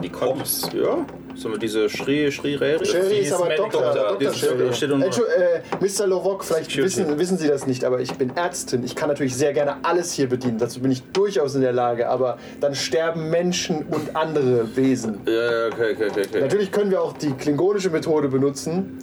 Die 0.01 0.09
Comms? 0.09 0.69
Ja. 0.73 1.05
Sollen 1.35 1.53
wir 1.55 1.59
diese 1.59 1.89
Schrie, 1.89 2.31
Schrie, 2.31 2.55
Rere? 2.55 2.85
Sherry 2.85 3.19
ist 3.19 3.33
aber 3.33 3.45
Medical 3.47 3.69
Doktor, 3.71 3.93
Sherry. 4.33 4.67
ist- 4.69 4.77
steht 4.77 4.91
äh, 4.91 5.61
Mr. 5.79 6.07
Lovok, 6.07 6.43
vielleicht 6.43 6.75
wissen, 6.77 7.17
wissen 7.17 7.37
Sie 7.37 7.47
das 7.47 7.65
nicht, 7.67 7.83
aber 7.85 7.99
ich 7.99 8.11
bin 8.13 8.35
Ärztin. 8.35 8.83
Ich 8.83 8.95
kann 8.95 9.09
natürlich 9.09 9.35
sehr 9.35 9.53
gerne 9.53 9.77
alles 9.83 10.11
hier 10.13 10.27
bedienen. 10.29 10.57
Dazu 10.57 10.79
bin 10.81 10.91
ich 10.91 11.01
durchaus 11.13 11.55
in 11.55 11.61
der 11.61 11.71
Lage. 11.73 12.09
Aber 12.09 12.37
dann 12.59 12.75
sterben 12.75 13.29
Menschen 13.29 13.85
und 13.87 14.15
andere 14.15 14.75
Wesen. 14.75 15.21
Ja, 15.25 15.33
ja, 15.33 15.67
okay, 15.67 15.95
okay, 15.95 16.11
okay. 16.27 16.41
Natürlich 16.41 16.71
können 16.71 16.91
wir 16.91 17.01
auch 17.01 17.13
die 17.13 17.31
klingonische 17.31 17.89
Methode 17.89 18.27
benutzen. 18.27 18.97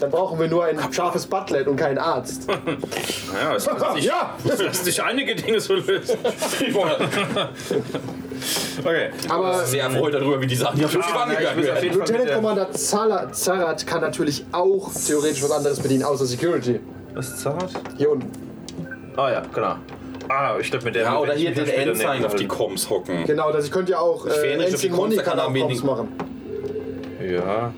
Dann 0.00 0.10
brauchen 0.10 0.40
wir 0.40 0.48
nur 0.48 0.64
ein 0.64 0.78
scharfes 0.92 1.26
Butlet 1.26 1.68
und 1.68 1.76
keinen 1.76 1.98
Arzt. 1.98 2.48
Ja, 3.32 3.54
es 3.56 3.64
lässt 3.66 3.92
sich, 3.94 4.04
Ja. 4.04 4.34
es 4.46 4.58
lässt 4.58 4.84
sich 4.84 5.02
einige 5.02 5.34
Dinge 5.34 5.58
so 5.58 5.72
lösen. 5.74 6.18
okay. 8.80 9.10
Aber 9.28 9.64
Sehr 9.64 9.84
erfreut 9.84 10.14
darüber, 10.14 10.40
wie 10.40 10.46
die 10.46 10.54
Sachen 10.56 10.76
hier 10.76 10.86
auf 10.86 10.92
dem 10.92 11.02
Schiff 11.02 11.14
Ah, 11.14 11.26
nein, 11.26 11.36
ich 11.40 11.48
angegangen 11.48 11.64
werden. 11.82 11.98
Lieutenant 11.98 12.28
der- 12.28 12.36
Commander 12.36 12.72
Zala- 12.72 13.32
Zarat 13.32 13.86
kann 13.86 14.00
natürlich 14.00 14.44
auch 14.52 14.90
theoretisch 15.06 15.42
was 15.42 15.50
anderes 15.50 15.80
bedienen, 15.80 16.02
außer 16.04 16.26
Security. 16.26 16.80
Was 17.14 17.28
ist 17.28 17.40
zart? 17.40 17.70
Hier 17.98 18.10
unten. 18.10 18.30
Ah 19.16 19.30
ja, 19.30 19.42
genau. 19.52 19.76
Ah, 20.28 20.56
ich 20.60 20.70
glaube 20.70 20.86
mit 20.86 20.94
der. 20.94 21.02
Ja, 21.02 21.18
oder 21.18 21.34
hier 21.34 21.52
den 21.52 21.68
Ensign 21.68 22.24
auf 22.24 22.34
die. 22.34 22.46
Comms 22.46 22.88
hocken. 22.88 23.24
Genau, 23.26 23.52
das 23.52 23.66
ich 23.66 23.70
könnte 23.70 23.92
ja 23.92 23.98
auch 23.98 24.24
äh, 24.26 24.30
fähre 24.30 24.58
nicht 24.58 24.74
auf 24.74 24.80
die 24.80 24.86
Ensign 24.88 25.18
er 25.18 25.24
Comms 25.34 25.54
wenig- 25.54 25.84
machen. 25.84 26.08
Ja, 27.22 27.72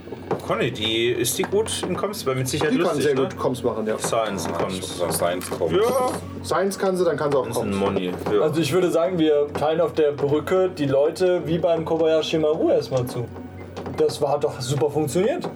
Conny, 0.46 0.70
die 0.70 1.08
ist 1.08 1.38
die 1.38 1.42
gut 1.42 1.82
in 1.88 1.96
Comms? 1.96 2.26
Weil 2.26 2.34
mit 2.36 2.48
Sicherheit 2.48 2.72
Die 2.72 2.76
kann 2.78 2.86
lustig, 2.86 3.04
sehr 3.04 3.14
ne? 3.14 3.22
gut 3.22 3.36
Comms 3.38 3.62
machen, 3.62 3.86
ja. 3.86 3.96
Science 3.98 4.46
in 4.46 4.52
Comms. 4.52 5.02
Science 5.16 5.50
kommt. 5.50 5.72
Ja, 5.72 6.10
Science 6.44 6.78
kann 6.78 6.96
sie, 6.96 7.04
dann 7.04 7.16
kann 7.16 7.30
sie 7.32 7.38
auch 7.38 7.46
das 7.46 7.56
ist 7.56 7.62
ein 7.62 7.70
Comms. 7.70 7.80
Money. 7.80 8.10
Ja. 8.32 8.40
Also 8.42 8.60
ich 8.60 8.72
würde 8.72 8.90
sagen, 8.90 9.18
wir 9.18 9.46
teilen 9.54 9.80
auf 9.80 9.94
der 9.94 10.12
Brücke 10.12 10.70
die 10.76 10.86
Leute 10.86 11.42
wie 11.46 11.58
beim 11.58 11.84
Kobayashi 11.84 12.38
Maru 12.38 12.70
erstmal 12.70 13.06
zu. 13.06 13.26
Das 13.96 14.20
war 14.20 14.32
hat 14.32 14.44
doch 14.44 14.60
super 14.60 14.90
funktioniert. 14.90 15.48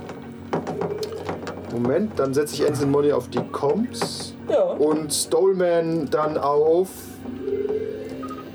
Moment, 1.73 2.19
dann 2.19 2.33
setze 2.33 2.55
ich 2.55 2.67
Ensign 2.67 2.91
Money 2.91 3.13
auf 3.13 3.29
die 3.29 3.41
Comms 3.53 4.35
Ja. 4.51 4.63
und 4.63 5.13
Stolman 5.13 6.09
dann 6.11 6.39
auf. 6.39 6.89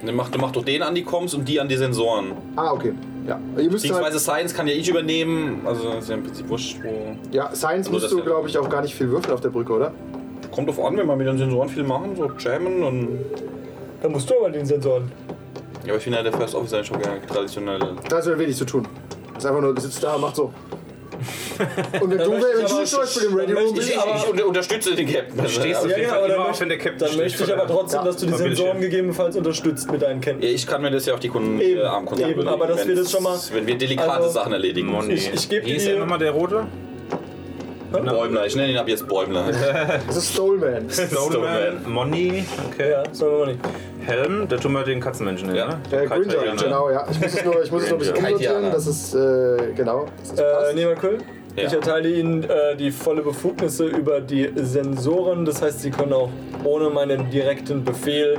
Dann 0.06 0.16
mach, 0.16 0.30
mach 0.38 0.52
doch 0.52 0.66
den 0.66 0.82
an 0.82 0.96
die 0.96 1.04
Comms 1.04 1.34
und 1.34 1.48
die 1.48 1.60
an 1.60 1.68
die 1.70 1.78
Sensoren. 1.78 2.32
Ah, 2.56 2.72
okay. 2.74 2.94
Ja. 3.28 3.40
Ihr 3.58 3.64
müsst 3.64 3.84
Beziehungsweise 3.84 4.16
halt, 4.16 4.20
Science 4.20 4.54
kann 4.54 4.68
ja 4.68 4.74
ich 4.74 4.90
übernehmen. 4.90 5.62
Also 5.66 5.90
ist 5.92 6.10
ja 6.10 6.16
im 6.16 6.24
Prinzip 6.24 6.50
wurscht. 6.50 6.78
Wo 6.84 7.16
ja, 7.32 7.54
Science 7.56 7.90
Nur 7.90 8.00
musst 8.00 8.12
du, 8.12 8.22
glaube 8.22 8.50
ich, 8.50 8.58
auch 8.58 8.70
gar 8.70 8.82
nicht 8.82 8.96
viel 8.96 9.10
würfeln 9.10 9.34
auf 9.34 9.42
der 9.42 9.50
Brücke, 9.50 9.74
oder? 9.74 9.94
Kommt 10.52 10.68
drauf 10.68 10.84
an, 10.84 10.98
wenn 10.98 11.08
wir 11.08 11.16
mit 11.16 11.28
den 11.28 11.38
Sensoren 11.38 11.70
viel 11.70 11.84
machen, 11.84 12.16
so 12.16 12.30
jammen 12.38 12.84
und. 12.84 13.20
Da 14.02 14.10
musst 14.10 14.30
du 14.30 14.36
aber 14.38 14.50
den 14.50 14.66
Sensoren. 14.66 15.12
Ja, 15.84 15.90
aber 15.90 15.98
ich 15.98 16.04
finde 16.04 16.18
ja, 16.18 16.24
der 16.24 16.34
First 16.34 16.56
Officer 16.56 16.82
ist 16.82 16.88
schon 16.88 17.02
traditionell. 17.28 17.80
Da 18.10 18.20
ist 18.20 18.28
ja 18.28 18.38
wenig 18.38 18.58
zu 18.58 18.66
tun. 18.66 18.88
Ist 19.38 19.46
einfach 19.46 19.62
nur, 19.62 19.80
sitzt 19.80 20.04
da, 20.04 20.18
macht 20.18 20.36
so. 20.36 20.54
Und 22.02 22.10
wenn 22.12 22.18
du, 22.18 22.32
wenn 22.32 22.66
ich 22.66 22.72
du 22.72 22.84
zum 22.86 23.00
Beispiel 23.00 23.24
im 23.24 23.36
Ready 23.36 23.54
dann 23.54 23.64
Room 23.64 23.76
bist, 23.76 23.90
ich 23.90 23.98
aber- 24.00 24.16
Ich 24.16 24.28
unter, 24.30 24.48
unterstütze 24.48 24.96
den 24.96 25.12
Captain. 25.12 25.40
Also, 25.40 25.60
Stehst 25.62 25.66
du 25.66 25.70
Ja, 25.70 25.80
auf 25.80 25.88
jeden 25.88 26.02
ja, 26.04 26.10
Fall 26.10 26.24
aber 26.32 26.40
auf, 26.42 26.48
möchte- 26.48 26.62
wenn 26.62 26.70
der 26.70 26.78
Captain 26.78 27.08
Dann 27.08 27.18
möchte 27.18 27.44
ich 27.44 27.54
aber 27.54 27.68
trotzdem, 27.68 28.00
Ja. 28.00 28.06
dass 28.06 28.18
du 28.18 28.26
die. 28.28 28.34
Sensoren 28.34 28.82
gegebenenfalls 28.82 29.36
unterstützt 29.36 29.92
mit 29.92 30.02
deinen 30.02 30.20
Ja, 30.22 30.26
Kenntnissen. 30.26 30.56
ich 30.56 30.68
kann 30.68 30.82
mir 30.82 30.92
das 30.92 31.06
ja 31.06 31.14
auf 31.14 31.20
die 31.20 31.30
Kunden 31.30 31.60
Eben, 31.60 31.80
äh, 31.82 31.84
Armkontakt 31.84 32.30
eben, 32.32 32.48
aber 32.48 32.68
dass 32.68 32.88
wir 32.88 32.96
das 32.96 33.12
schon 33.12 33.24
mal- 33.24 33.38
Wenn 33.52 33.68
wir 33.68 33.78
delikate 33.78 34.12
also- 34.12 34.30
Sachen 34.30 34.54
erledigen. 34.54 34.88
Money. 34.88 35.14
Ich- 35.14 35.34
ich 35.34 35.50
geb 35.50 35.66
Wie 35.66 35.72
ist 35.74 35.86
dir- 35.86 35.92
der 35.92 36.00
nochmal 36.00 36.20
der 36.20 36.32
rote? 36.32 36.66
Bäumler, 37.92 38.48
ich 38.48 38.56
nenne 38.56 38.72
ihn 38.72 38.78
ab 38.78 38.88
jetzt 38.90 39.08
Bäumler. 39.08 39.46
das 40.08 40.18
ist 40.18 40.34
Stolman. 40.34 40.90
Stoneman. 40.90 41.84
Money. 41.88 42.44
Okay. 42.74 42.90
Ja, 42.90 43.04
mal 43.28 43.46
nicht. 43.48 43.60
Helm, 44.06 44.48
da 44.48 44.58
tun 44.58 44.74
wir 44.74 44.84
den 44.84 45.00
Katzenmenschen 45.00 45.48
hin, 45.50 45.58
Ja. 45.58 45.68
ne? 45.68 45.80
Äh, 45.92 46.06
Gringer, 46.08 46.10
Kaitianer. 46.34 46.64
genau, 46.64 46.90
ja. 46.90 47.06
Ich 47.10 47.20
muss 47.22 47.34
es 47.34 47.46
nur, 47.46 47.64
ich 47.64 47.72
muss 47.72 47.84
es 47.84 47.90
nur 47.90 47.98
ein 47.98 48.00
bisschen 48.00 48.18
umsortieren. 48.18 48.72
Das 48.72 48.88
ist, 48.88 49.14
äh, 49.16 49.74
genau. 49.76 50.06
Das 50.20 50.30
ist 50.32 50.40
Äh, 50.40 50.44
passt. 50.44 50.76
Nemakül, 50.76 51.18
Ja. 51.56 51.68
ich 51.68 51.74
erteile 51.74 52.10
Ihnen 52.10 52.44
äh, 52.44 52.76
die 52.76 52.92
volle 52.92 53.22
Befugnisse 53.22 53.86
über 53.86 54.22
die 54.22 54.50
Sensoren. 54.56 55.46
Das 55.46 55.62
heißt, 55.62 55.82
Sie 55.82 55.92
können 55.92 56.14
auch 56.14 56.30
ohne 56.64 56.90
meinen 56.90 57.30
direkten 57.30 57.84
Befehl 57.84 58.38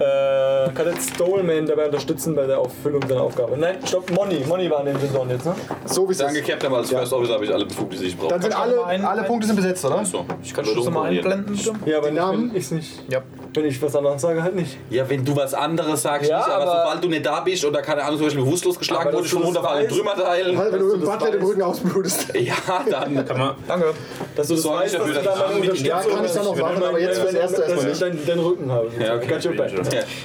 äh, 0.00 0.70
Kadett 0.74 0.96
Stolman 1.02 1.66
dabei 1.66 1.86
unterstützen 1.86 2.34
bei 2.34 2.46
der 2.46 2.58
Erfüllung 2.58 3.02
seiner 3.08 3.22
Aufgabe. 3.22 3.56
Nein, 3.56 3.76
stopp, 3.84 4.10
Money. 4.12 4.44
Money 4.46 4.70
war 4.70 4.80
an 4.80 4.86
den 4.86 4.98
Sensoren 4.98 5.30
jetzt, 5.30 5.44
ne? 5.46 5.54
so 5.86 6.08
wie 6.08 6.12
es 6.12 6.18
Danke, 6.18 6.38
ist. 6.38 6.46
Captain, 6.48 6.68
aber 6.68 6.78
als 6.78 6.90
First 6.90 7.12
Officer 7.12 7.34
habe 7.34 7.44
ich 7.44 7.52
alle 7.52 7.66
Befugnisse, 7.66 8.02
die 8.04 8.08
ich 8.10 8.16
brauche. 8.18 8.30
Dann 8.30 8.42
sind 8.42 8.56
alle, 8.58 8.84
alle 8.84 9.22
Punkte 9.24 9.46
sind 9.46 9.56
besetzt, 9.56 9.84
oder? 9.84 10.04
So, 10.04 10.24
ich 10.42 10.54
kann 10.54 10.64
das 10.64 10.90
mal 10.90 11.04
einblenden? 11.10 11.58
Ja, 11.86 11.98
aber 11.98 12.10
Namen? 12.10 12.50
wenn 12.50 12.56
ich 12.56 12.70
nicht. 12.70 13.02
Ja. 13.10 13.22
Wenn 13.54 13.64
ich 13.64 13.80
was 13.82 13.96
anderes 13.96 14.20
sage, 14.22 14.40
halt 14.42 14.54
nicht. 14.54 14.76
Ja, 14.90 15.08
wenn 15.08 15.24
du 15.24 15.34
was 15.34 15.52
anderes 15.54 16.02
sagst, 16.02 16.30
Ja, 16.30 16.38
nicht, 16.38 16.48
aber, 16.48 16.62
aber- 16.70 16.82
sobald 16.84 17.04
du 17.04 17.08
nicht 17.08 17.26
da 17.26 17.40
bist 17.40 17.64
oder 17.64 17.82
keine 17.82 18.04
Ahnung, 18.04 18.18
zum 18.18 18.26
Beispiel 18.26 18.44
bewusstlos 18.44 18.78
geschlagen 18.78 19.12
wurde, 19.12 19.26
schon 19.26 19.42
runterfallen, 19.42 19.86
weißt- 19.88 19.94
Trümmerteilen. 19.96 20.58
Halt, 20.58 20.72
wenn 20.74 20.78
du 20.80 20.92
im 20.94 21.00
Butler 21.00 21.30
den. 21.32 21.42
Rücken 21.42 21.62
ausblutest. 21.62 22.34
Ja, 22.48 22.84
dann. 22.90 23.26
Kann 23.26 23.38
man. 23.38 23.54
Danke. 23.66 23.94
Dass 24.36 24.48
du 24.48 24.54
das 24.54 24.64
weißt, 24.64 24.94
dafür, 24.94 25.14
dass 25.14 25.24
dass 25.24 25.34
da 25.38 25.46
ich 25.50 25.58
meine 25.60 25.72
mit- 25.72 25.80
Ja, 25.86 26.00
kann 26.00 26.24
ich 26.24 26.32
dann 26.32 26.44
noch 26.44 26.56
machen, 26.56 26.82
aber 26.82 27.00
jetzt 27.00 27.18
für 27.20 27.26
den 27.26 27.36
ersten 27.36 27.60
erstmal 27.62 27.74
dass 27.76 27.84
ich 27.84 27.88
nicht. 27.90 28.02
deinen, 28.02 28.26
deinen 28.26 28.40
Rücken 28.40 28.72
habe. 28.72 28.88
Ja, 29.00 29.16
okay. 29.16 29.26
Got 29.26 29.44
your 29.46 29.52
back. 29.56 29.72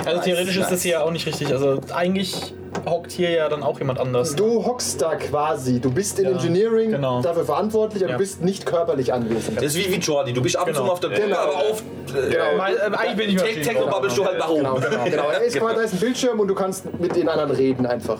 Also 0.05 0.21
theoretisch 0.21 0.57
ist 0.57 0.71
das 0.71 0.81
hier 0.81 1.03
auch 1.03 1.12
nicht 1.12 1.25
richtig. 1.25 1.51
Also 1.51 1.79
eigentlich 1.93 2.53
hockt 2.88 3.12
hier 3.12 3.29
ja 3.29 3.49
dann 3.49 3.62
auch 3.63 3.77
jemand 3.79 3.99
anders. 3.99 4.36
Du 4.36 4.65
hockst 4.65 5.01
da 5.01 5.15
quasi. 5.15 5.79
Du 5.79 5.91
bist 5.91 6.17
in 6.19 6.25
Ja, 6.25 6.31
Engineering 6.31 6.91
genau. 6.91 7.21
dafür 7.21 7.45
verantwortlich, 7.45 8.03
aber 8.03 8.12
Ja. 8.13 8.17
du 8.17 8.23
bist 8.23 8.41
nicht 8.41 8.65
körperlich 8.65 9.13
anwesend. 9.13 9.57
Das 9.57 9.65
ist 9.65 9.77
wie, 9.77 9.91
wie 9.91 9.99
Jordi. 9.99 10.33
Du 10.33 10.41
bist 10.41 10.55
ab 10.57 10.67
und 10.67 10.73
zu 10.73 10.81
Genau. 10.81 10.88
mal 10.88 10.93
auf 10.93 10.99
der 10.99 11.07
Brücke, 11.09 11.21
Genau. 11.23 11.38
aber 11.38 11.55
auf. 11.57 11.83
Genau. 12.07 12.57
Mal, 12.57 12.73
äh, 12.75 12.79
eigentlich 12.97 13.15
bin 13.17 13.29
ich 13.29 13.36
Tech- 13.41 13.62
Techno 13.67 13.86
babbelst 13.88 14.17
du 14.17 14.25
halt 14.25 14.39
nach 14.39 14.49
oben. 14.49 14.62
Genau, 14.63 14.75
genau, 14.75 15.03
genau. 15.05 15.29
Er 15.29 15.41
ist 15.43 15.55
quasi, 15.57 15.75
da 15.75 15.81
ist 15.81 15.93
ein 15.93 15.99
Bildschirm 15.99 16.39
und 16.39 16.47
du 16.47 16.55
kannst 16.55 16.86
mit 16.99 17.15
den 17.15 17.29
anderen 17.29 17.51
reden 17.51 17.86
einfach. 17.86 18.19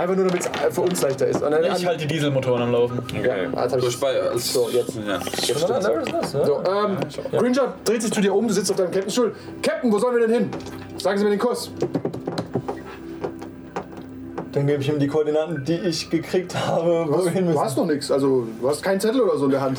Einfach 0.00 0.16
nur, 0.16 0.28
damit 0.28 0.40
es 0.40 0.74
für 0.74 0.80
uns 0.80 1.02
leichter 1.02 1.26
ist. 1.26 1.42
Und 1.42 1.50
dann, 1.50 1.62
Ich 1.76 1.84
halte 1.84 2.06
die 2.06 2.14
Dieselmotoren 2.14 2.62
am 2.62 2.72
Laufen. 2.72 3.02
ja, 3.22 3.34
hab 3.54 3.70
Du 3.78 3.86
ich, 3.86 3.98
So, 4.42 4.70
jetzt. 4.70 4.94
Ja. 5.06 5.20
So, 6.46 6.62
ähm, 6.64 6.96
Gringer 7.32 7.74
dreht 7.84 8.00
sich 8.00 8.10
zu 8.10 8.22
dir 8.22 8.34
um, 8.34 8.48
du 8.48 8.54
sitzt 8.54 8.70
auf 8.70 8.78
deinem 8.78 8.92
Captain-Stuhl. 8.92 9.34
Captain, 9.62 9.92
wo 9.92 9.98
sollen 9.98 10.16
wir 10.16 10.26
denn 10.26 10.34
hin? 10.34 10.50
Sagen 10.96 11.18
Sie 11.18 11.24
mir 11.24 11.30
den 11.30 11.38
Kurs. 11.38 11.70
Dann 14.52 14.66
gebe 14.66 14.80
ich 14.82 14.88
ihm 14.88 14.98
die 14.98 15.06
Koordinaten, 15.06 15.64
die 15.66 15.74
ich 15.76 16.08
gekriegt 16.08 16.56
habe, 16.56 17.04
Du 17.06 17.16
hast, 17.18 17.26
wohin 17.26 17.52
du 17.52 17.60
hast 17.60 17.76
noch 17.76 17.84
nichts, 17.86 18.10
also 18.10 18.46
du 18.58 18.68
hast 18.70 18.82
keinen 18.82 19.00
Zettel 19.00 19.20
oder 19.20 19.36
so 19.36 19.44
in 19.44 19.50
der 19.50 19.60
Hand. 19.60 19.78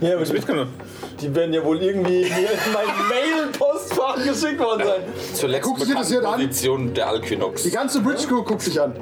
Ja, 0.00 0.16
aber 0.16 0.24
die, 0.24 0.32
Mitgenommen. 0.32 0.74
die 1.20 1.32
werden 1.34 1.54
ja 1.54 1.64
wohl 1.64 1.80
irgendwie 1.80 2.22
in 2.22 2.28
mein 2.74 2.86
Mail-Postfach 3.08 4.16
geschickt 4.16 4.58
worden 4.58 4.82
sein. 4.84 5.00
Zuletzt 5.32 5.62
Guck 5.62 5.78
dich 5.78 5.94
das 5.94 6.08
hier 6.08 6.18
an. 6.26 6.34
Position 6.34 6.92
der 6.92 7.08
Alquinox. 7.08 7.62
Die 7.62 7.70
ganze 7.70 8.00
Bridge 8.00 8.26
Crew 8.26 8.42
guckt 8.42 8.66
dich 8.66 8.80
an. 8.80 8.94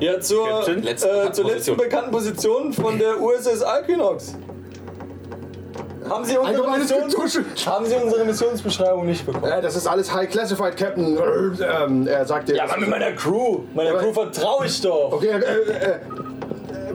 Ja, 0.00 0.20
zur, 0.20 0.46
Captain? 0.48 0.82
Letzte 0.82 1.08
äh, 1.08 1.12
zur 1.12 1.24
letzten 1.24 1.42
Position. 1.44 1.76
bekannten 1.76 2.10
Position 2.10 2.72
von 2.72 2.98
der 2.98 3.20
USS 3.20 3.62
Alkinox. 3.62 4.34
Haben 6.08 6.22
Sie, 6.26 6.36
unsere 6.36 6.54
Allgemeines 6.58 6.90
Missions, 6.90 7.14
Getuschel. 7.14 7.44
haben 7.64 7.86
Sie 7.86 7.94
unsere 7.94 8.24
Missionsbeschreibung 8.26 9.06
nicht 9.06 9.24
bekommen? 9.24 9.50
Äh, 9.50 9.62
das 9.62 9.74
ist 9.74 9.86
alles 9.86 10.12
High 10.12 10.28
Classified, 10.28 10.76
Captain. 10.76 11.16
Ähm, 11.86 12.06
er 12.06 12.26
sagt 12.26 12.48
dir. 12.50 12.56
Ja, 12.56 12.64
aber 12.64 12.76
mit 12.78 12.90
meiner 12.90 13.12
Crew. 13.12 13.60
Meiner 13.74 13.90
aber- 13.90 14.00
Crew 14.00 14.12
vertraue 14.12 14.66
ich 14.66 14.80
doch. 14.82 15.12
Okay, 15.12 15.28
äh, 15.28 15.38
äh, 15.38 15.90
äh, 15.92 15.98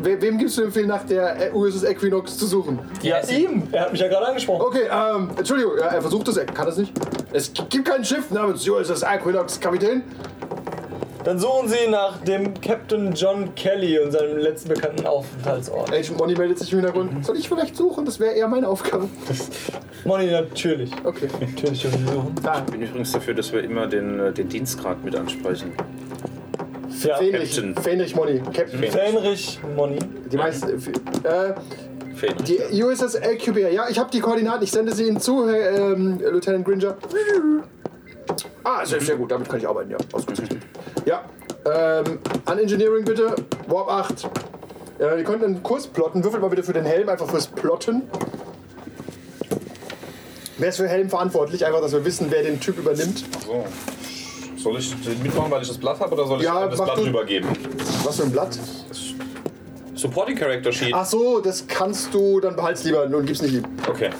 we- 0.03 0.21
wem 0.21 0.37
gibst 0.37 0.57
du 0.57 0.61
den 0.61 0.67
Befehl, 0.69 0.85
nach 0.85 1.03
der 1.07 1.47
äh, 1.47 1.51
USS 1.51 1.83
Equinox 1.85 2.37
zu 2.37 2.45
suchen? 2.45 2.77
Ja, 3.01 3.17
ihm. 3.27 3.63
Er 3.71 3.81
hat 3.81 3.91
mich 3.91 3.99
ja 4.01 4.07
gerade 4.09 4.27
angesprochen. 4.27 4.61
Okay, 4.61 4.83
ähm, 4.91 5.31
Entschuldigung, 5.35 5.73
ja, 5.79 5.87
er 5.87 6.01
versucht 6.03 6.27
es, 6.27 6.37
er 6.37 6.45
kann 6.45 6.67
es 6.67 6.77
nicht. 6.77 6.93
Es 7.33 7.51
gibt 7.69 7.85
kein 7.89 8.05
Schiff 8.05 8.29
namens 8.29 8.67
USS 8.69 9.01
Equinox, 9.01 9.59
Kapitän. 9.59 10.03
Dann 11.29 11.37
suchen 11.37 11.69
Sie 11.69 11.87
nach 11.87 12.17
dem 12.21 12.59
Captain 12.59 13.13
John 13.13 13.53
Kelly 13.53 13.99
und 13.99 14.11
seinem 14.11 14.39
letzten 14.39 14.69
bekannten 14.69 15.05
Aufenthaltsort. 15.05 15.93
Agent 15.93 16.17
Money 16.17 16.33
meldet 16.33 16.57
sich 16.57 16.73
im 16.73 16.79
Hintergrund. 16.79 17.23
Soll 17.23 17.37
ich 17.37 17.47
vielleicht 17.47 17.75
suchen? 17.75 18.03
Das 18.03 18.19
wäre 18.19 18.33
eher 18.33 18.47
meine 18.47 18.67
Aufgabe. 18.67 19.07
Money, 20.05 20.31
natürlich. 20.31 20.91
Okay. 21.03 21.27
Natürlich 21.39 21.83
suchen. 21.83 22.33
Ich 22.35 22.71
bin 22.71 22.81
übrigens 22.81 23.11
dafür, 23.11 23.35
dass 23.35 23.53
wir 23.53 23.63
immer 23.63 23.85
den, 23.85 24.19
äh, 24.19 24.33
den 24.33 24.49
Dienstgrad 24.49 25.05
mit 25.05 25.15
ansprechen. 25.15 25.73
Ja. 27.03 27.17
Fähnrich, 27.17 27.55
Captain. 27.55 27.75
Fähnrich 27.75 28.15
Money. 28.15 28.41
Captain. 28.51 28.83
Fähnrich 28.85 29.59
Money. 29.75 29.99
Die 30.31 30.35
meisten. 30.35 30.67
Äh, 30.71 31.53
Fähnrich. 32.15 32.59
die 32.71 32.83
USS 32.83 33.13
LQB. 33.13 33.71
Ja, 33.71 33.87
ich 33.87 33.99
habe 33.99 34.09
die 34.09 34.19
Koordinaten. 34.19 34.63
Ich 34.63 34.71
sende 34.71 34.95
sie 34.95 35.03
Ihnen 35.03 35.19
zu, 35.19 35.47
Herr 35.47 35.91
ähm, 35.91 36.19
Lieutenant 36.19 36.65
Gringer. 36.65 36.97
Ah, 38.63 38.85
sehr, 38.85 38.99
sehr 39.01 39.15
gut. 39.15 39.31
Damit 39.31 39.49
kann 39.49 39.59
ich 39.59 39.67
arbeiten, 39.67 39.91
ja. 39.91 39.97
Ausgezeichnet. 40.11 40.61
Ja. 41.05 41.23
Ähm, 41.65 42.19
an 42.45 42.59
Engineering 42.59 43.05
bitte. 43.05 43.35
Warp 43.67 43.89
8. 43.89 44.29
Äh, 44.99 45.17
ihr 45.19 45.23
könnt 45.23 45.43
einen 45.43 45.61
Kurs 45.63 45.87
plotten. 45.87 46.23
Würfelt 46.23 46.41
mal 46.41 46.49
bitte 46.49 46.63
für 46.63 46.73
den 46.73 46.85
Helm, 46.85 47.07
einfach 47.09 47.27
fürs 47.29 47.47
Plotten. 47.47 48.03
Wer 50.57 50.69
ist 50.69 50.77
für 50.77 50.87
Helm 50.87 51.09
verantwortlich? 51.09 51.65
Einfach, 51.65 51.81
dass 51.81 51.93
wir 51.93 52.03
wissen, 52.03 52.27
wer 52.29 52.43
den 52.43 52.59
Typ 52.59 52.77
übernimmt. 52.77 53.23
So. 53.45 53.65
Soll 54.57 54.77
ich 54.77 54.93
den 55.03 55.23
mitmachen, 55.23 55.49
weil 55.51 55.61
ich 55.61 55.69
das 55.69 55.77
Blatt 55.77 55.99
habe, 56.01 56.13
oder 56.13 56.27
soll 56.27 56.39
ich 56.39 56.45
Ja, 56.45 56.67
das 56.67 56.77
mach 56.79 56.85
Blatt 56.87 56.97
du. 56.97 57.03
rübergeben? 57.03 57.49
Was 58.03 58.17
für 58.17 58.23
ein 58.23 58.31
Blatt? 58.31 58.59
Supporting 59.95 60.35
Character 60.37 60.71
Sheet. 60.71 60.93
Ach 60.93 61.05
so, 61.05 61.39
das 61.39 61.65
kannst 61.67 62.13
du, 62.13 62.39
dann 62.41 62.55
behalt's 62.57 62.83
lieber 62.83 63.03
und 63.03 63.25
gib's 63.25 63.41
nicht 63.41 63.53
ihm. 63.55 63.63
Okay. 63.87 64.09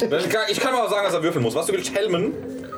Ich 0.00 0.28
kann- 0.28 0.42
Ich 0.48 0.60
kann 0.60 0.72
mal 0.72 0.88
sagen, 0.88 1.06
dass 1.06 1.14
er 1.14 1.22
würfeln 1.24 1.42
muss. 1.42 1.56
Was 1.56 1.66
du 1.66 1.72
willst, 1.72 1.92
Helmen? 1.92 2.32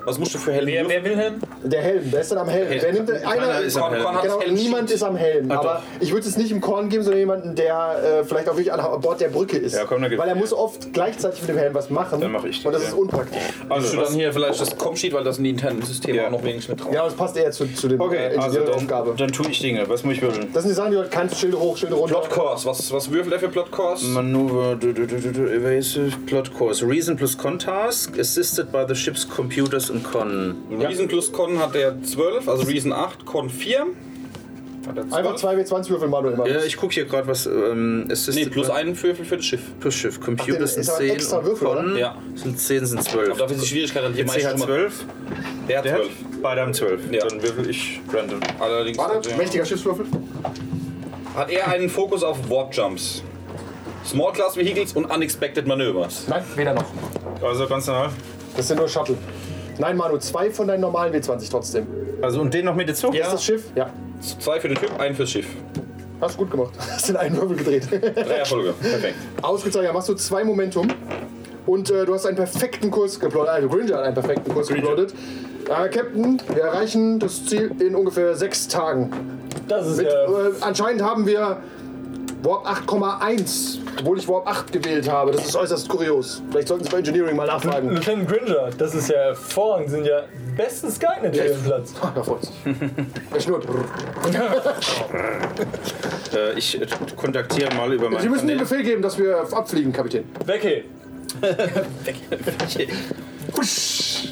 Was 0.04 0.18
musst 0.18 0.34
du 0.34 0.38
für 0.38 0.52
Helmen 0.52 0.68
Wer, 0.68 0.88
wer 0.88 1.04
will 1.04 1.16
hin? 1.16 1.34
Der 1.62 1.82
Helm, 1.82 2.02
wer 2.10 2.20
ist 2.20 2.30
denn 2.30 2.38
am 2.38 2.48
Helm? 2.48 2.66
Wer 2.70 2.92
nimmt 2.92 3.08
denn? 3.08 3.24
Einer 3.24 3.60
ist 3.60 3.76
am 3.76 3.92
Helm. 3.92 4.02
Korn 4.02 4.18
Genau, 4.22 4.40
Helm 4.40 4.54
niemand 4.54 4.90
ist 4.90 5.02
am 5.02 5.16
Helm. 5.16 5.50
aber 5.50 5.82
ich 6.00 6.12
würde 6.12 6.26
es 6.26 6.36
nicht 6.36 6.50
im 6.50 6.60
Korn 6.60 6.88
geben, 6.88 7.02
sondern 7.02 7.18
jemanden, 7.20 7.54
der 7.54 8.20
äh, 8.20 8.24
vielleicht 8.24 8.48
auch 8.48 8.56
wirklich 8.56 8.72
an 8.72 9.00
Bord 9.00 9.20
der 9.20 9.28
Brücke 9.28 9.58
ist. 9.58 9.74
Ja, 9.74 9.84
komm, 9.84 10.02
dann 10.02 10.16
Weil 10.16 10.28
er 10.28 10.34
muss 10.34 10.52
oft 10.52 10.92
gleichzeitig 10.92 11.40
mit 11.42 11.50
dem 11.50 11.58
Helm 11.58 11.74
was 11.74 11.90
machen. 11.90 12.20
Dann 12.20 12.32
mach 12.32 12.44
ich 12.44 12.56
das, 12.58 12.66
Und 12.66 12.72
das 12.72 12.82
ja. 12.82 12.88
ist 12.88 12.94
unpraktisch. 12.94 13.38
Also 13.68 13.74
Also, 13.74 13.96
dann 13.96 14.06
was, 14.06 14.14
hier 14.14 14.32
vielleicht 14.32 14.60
das 14.60 14.76
Com-Sheet, 14.76 15.12
weil 15.12 15.24
das 15.24 15.38
in 15.38 15.44
die 15.44 15.50
internen 15.50 15.82
Systeme 15.82 16.16
Ja. 16.18 16.26
auch 16.26 16.30
noch 16.30 16.42
wenig 16.44 16.68
mit 16.68 16.82
drauf. 16.82 16.92
Ja, 16.94 17.04
das 17.04 17.14
passt 17.14 17.36
eher 17.36 17.50
zu, 17.50 17.66
zu 17.74 17.88
dem 17.88 18.00
okay, 18.00 18.34
äh, 18.34 18.38
also 18.38 18.60
dann, 18.60 19.16
dann 19.16 19.32
tue 19.32 19.48
ich 19.50 19.60
Dinge. 19.60 19.86
Was 19.88 20.02
muss 20.04 20.14
ich 20.14 20.22
würfeln? 20.22 20.48
das 20.52 20.62
sind 20.62 20.70
die 20.70 20.76
Sachen, 20.76 20.92
die 20.92 20.98
halt 20.98 21.10
kannst 21.10 21.38
Schilde 21.38 21.58
hoch, 21.60 21.76
Schilde 21.76 21.94
runter. 21.96 22.20
Plot 22.20 22.30
Course. 22.30 22.66
Was, 22.66 22.90
was 22.92 23.10
würfelt 23.10 23.34
er 23.34 23.40
für 23.40 23.48
Plot 23.48 23.70
Course? 23.70 24.06
Manöver, 24.06 24.76
du, 24.76 24.92
du, 24.92 25.06
du, 25.06 25.20
du, 25.20 25.32
du, 25.32 25.46
evasive 25.52 26.16
plot 26.26 26.52
course. 26.54 26.86
Reason 26.86 27.16
plus 27.16 27.36
con 27.36 27.58
task, 27.58 28.18
assisted 28.18 28.72
by 28.72 28.84
the 28.88 28.94
ship's 28.94 29.28
computers 29.28 29.89
and 29.90 30.04
con. 30.04 30.56
Reason 30.78 31.06
plus 31.08 31.30
Con 31.32 31.58
hat 31.58 31.74
der 31.74 32.02
12, 32.02 32.48
also 32.48 32.64
Reason 32.66 32.92
8, 32.92 33.24
Con 33.26 33.50
4. 33.50 33.86
Hat 34.88 34.96
er 34.96 35.08
12. 35.08 35.12
Einfach 35.14 35.36
2W20 35.36 35.90
Würfel 35.90 36.08
Manuel 36.08 36.34
immer. 36.34 36.48
Ja, 36.48 36.62
ich 36.64 36.76
gucke 36.76 36.94
hier 36.94 37.04
gerade, 37.04 37.28
was 37.28 37.44
ähm, 37.46 38.08
assisted 38.10 38.46
Nee, 38.46 38.50
plus 38.50 38.70
einen 38.70 39.00
Würfel 39.00 39.24
für 39.26 39.36
das 39.36 39.44
Schiff. 39.44 39.60
plus 39.78 39.94
Schiff. 39.94 40.18
Computers 40.20 40.54
Ach, 40.54 40.58
der 40.58 40.66
sind 40.68 40.80
ist 40.80 40.88
aber 40.90 40.98
10 40.98 41.10
extra 41.10 41.36
und 41.38 41.44
Würfel, 41.46 41.68
con 41.68 41.78
oder? 41.90 41.98
Ja. 41.98 42.18
sind 42.34 42.58
10, 42.58 42.86
sind 42.86 43.04
12. 43.04 43.28
Aber 43.30 43.38
dafür 43.40 43.56
ist 43.56 43.62
die 43.64 43.68
Schwierigkeit 43.68 44.04
dann 44.04 44.12
hier 44.14 44.24
Jetzt 44.24 44.32
meist 44.34 44.46
hat 44.46 44.50
schon 44.52 44.60
mal- 44.60 44.66
12. 44.66 45.04
Der 45.68 45.78
hat 45.78 45.84
Der 45.84 45.94
12. 45.96 46.08
hat 46.08 46.42
beide 46.42 46.60
haben 46.62 46.74
12. 46.74 47.12
Ja. 47.12 47.26
Dann 47.26 47.42
würfel 47.42 47.68
ich 47.70 48.00
random. 48.12 48.40
Allerdings. 48.58 48.96
Warte, 48.98 49.34
mächtiger 49.36 49.64
Schiffswürfel. 49.66 50.06
hat 51.36 51.50
er 51.50 51.68
einen 51.68 51.88
Fokus 51.90 52.22
auf 52.22 52.38
Warp 52.48 52.74
Jumps, 52.74 53.22
Small 54.06 54.32
Class 54.32 54.56
Vehicles 54.56 54.94
und 54.94 55.04
Unexpected 55.04 55.66
Manövers. 55.66 56.24
Nein, 56.26 56.42
weder 56.56 56.72
noch. 56.72 56.86
Also 57.42 57.66
ganz 57.66 57.86
normal. 57.86 58.08
Das 58.56 58.66
sind 58.66 58.78
nur 58.78 58.88
Shuttle. 58.88 59.16
Nein, 59.80 59.96
Manu, 59.96 60.18
zwei 60.18 60.50
von 60.50 60.68
deinen 60.68 60.82
normalen 60.82 61.14
W20 61.14 61.50
trotzdem. 61.50 61.86
Also 62.20 62.42
und 62.42 62.52
den 62.52 62.66
noch 62.66 62.74
mit 62.74 62.88
dazu? 62.90 63.08
Ist 63.08 63.32
das 63.32 63.42
Schiff? 63.42 63.64
Ja. 63.74 63.88
Zwei 64.20 64.60
für 64.60 64.68
den 64.68 64.76
Typ, 64.76 65.00
einen 65.00 65.14
fürs 65.14 65.30
Schiff. 65.30 65.46
Hast 66.20 66.34
du 66.34 66.40
gut 66.40 66.50
gemacht. 66.50 66.72
Hast 66.78 67.08
in 67.08 67.16
einen 67.16 67.34
Wirbel 67.36 67.56
gedreht. 67.56 67.88
Drei 67.90 68.20
Erfolge. 68.20 68.74
Perfekt. 68.78 69.14
Ausgezeichnet. 69.40 69.88
Ja, 69.88 69.92
machst 69.94 70.10
du 70.10 70.14
zwei 70.14 70.44
Momentum. 70.44 70.86
Und 71.64 71.90
äh, 71.90 72.04
du 72.04 72.12
hast 72.12 72.26
einen 72.26 72.36
perfekten 72.36 72.90
Kurs 72.90 73.18
geplottet. 73.18 73.48
Also 73.50 73.68
Gringer 73.70 73.96
hat 73.96 74.04
einen 74.04 74.14
perfekten 74.14 74.52
Kurs 74.52 74.68
geplottet. 74.68 75.14
Äh, 75.64 75.88
Captain, 75.88 76.42
wir 76.52 76.62
erreichen 76.62 77.18
das 77.18 77.46
Ziel 77.46 77.70
in 77.78 77.94
ungefähr 77.94 78.34
sechs 78.36 78.68
Tagen. 78.68 79.10
Das 79.66 79.86
ist 79.86 79.96
Mit, 79.96 80.08
ja. 80.08 80.24
äh, 80.24 80.52
anscheinend 80.60 81.02
haben 81.02 81.26
wir 81.26 81.58
Warp 82.42 82.66
8,1, 82.66 83.78
obwohl 83.98 84.18
ich 84.18 84.28
Warp 84.28 84.46
8 84.46 84.72
gewählt 84.72 85.10
habe. 85.10 85.32
Das 85.32 85.46
ist 85.46 85.56
äußerst 85.56 85.88
kurios. 85.88 86.42
Vielleicht 86.50 86.68
sollten 86.68 86.84
Sie 86.84 86.90
bei 86.90 86.98
Engineering 86.98 87.36
mal 87.36 87.46
nachfragen. 87.46 87.90
Lieutenant 87.90 88.28
Gringer, 88.28 88.70
das 88.78 88.94
ist 88.94 89.10
ja 89.10 89.16
hervorragend, 89.16 89.90
sind 89.90 90.06
ja 90.06 90.22
bestens 90.56 90.98
geeignet 90.98 91.36
für 91.36 91.48
den 91.48 91.62
Platz. 91.62 91.92
Ah, 92.00 92.12
da 92.14 92.22
freut's. 92.22 92.50
Er 93.32 93.40
schnurrt. 93.40 93.66
Äh, 96.32 96.56
ich 96.56 96.80
äh, 96.80 96.86
kontaktiere 97.16 97.74
mal 97.74 97.92
über 97.92 98.06
Sie 98.06 98.12
meinen 98.14 98.30
müssen 98.30 98.46
den. 98.46 98.58
Befehl 98.58 98.84
geben, 98.84 99.02
dass 99.02 99.18
wir 99.18 99.40
abfliegen, 99.52 99.92
Kapitän. 99.92 100.22
Becky, 100.46 100.84
Husch. 103.56 104.28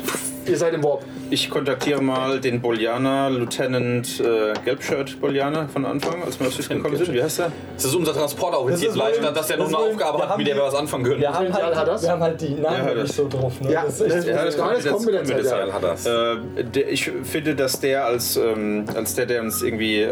Ihr 0.48 0.56
seid 0.56 0.74
im 0.74 0.82
Warp. 0.84 1.04
Ich 1.30 1.50
kontaktiere 1.50 2.00
mal 2.02 2.40
den 2.40 2.60
Bolianer, 2.60 3.30
Lieutenant 3.30 4.20
äh, 4.20 4.54
Gelbshirt 4.64 5.20
Bolianer 5.20 5.68
von 5.68 5.84
Anfang, 5.84 6.22
als 6.24 6.38
wir 6.40 6.46
aufs 6.46 6.56
Schiff 6.56 6.68
gekommen 6.68 6.96
sind. 6.96 7.12
Wie 7.12 7.22
heißt 7.22 7.38
der? 7.40 7.52
Das 7.74 7.84
ist 7.84 7.94
unser 7.94 8.14
Transporteroffizier 8.14 8.88
Das 8.88 8.96
ist 8.96 9.02
vielleicht, 9.02 9.22
wohl- 9.22 9.32
dass 9.34 9.46
der 9.46 9.56
noch 9.58 9.70
das 9.70 9.74
eine 9.74 9.84
Aufgabe 9.92 10.28
hat, 10.28 10.38
mit 10.38 10.46
der 10.46 10.56
wir 10.56 10.62
was 10.62 10.74
anfangen 10.74 11.04
können. 11.04 11.20
wir 11.20 11.32
haben, 11.32 11.52
Hat 11.52 11.62
halt, 11.76 11.88
das? 11.88 12.02
wir 12.02 12.10
haben 12.10 12.22
halt 12.22 12.40
die 12.40 12.54
Namen 12.54 12.78
hat 12.78 12.94
nicht 12.96 13.08
das. 13.10 13.16
so 13.16 13.28
drauf. 13.28 13.60
Ne? 13.60 13.72
Ja, 13.72 13.84
das 13.84 14.00
ist 14.00 14.10
das- 14.14 14.26
Ja, 14.26 14.44
das 14.44 14.56
kommt 14.56 14.70
alles 14.70 14.84
mit 14.84 14.92
kommt 14.92 15.06
mit 15.06 15.14
der 15.14 15.22
der 15.24 15.44
Zeit. 15.44 15.60
Teil 15.60 15.72
hat 15.72 15.82
das. 15.82 16.06
Äh, 16.06 16.36
der, 16.64 16.90
ich 16.90 17.10
finde, 17.24 17.54
dass 17.54 17.80
der 17.80 18.06
als, 18.06 18.36
ähm, 18.36 18.84
als 18.94 19.14
der, 19.14 19.26
der 19.26 19.42
uns 19.42 19.62
irgendwie 19.62 20.02
äh, 20.02 20.08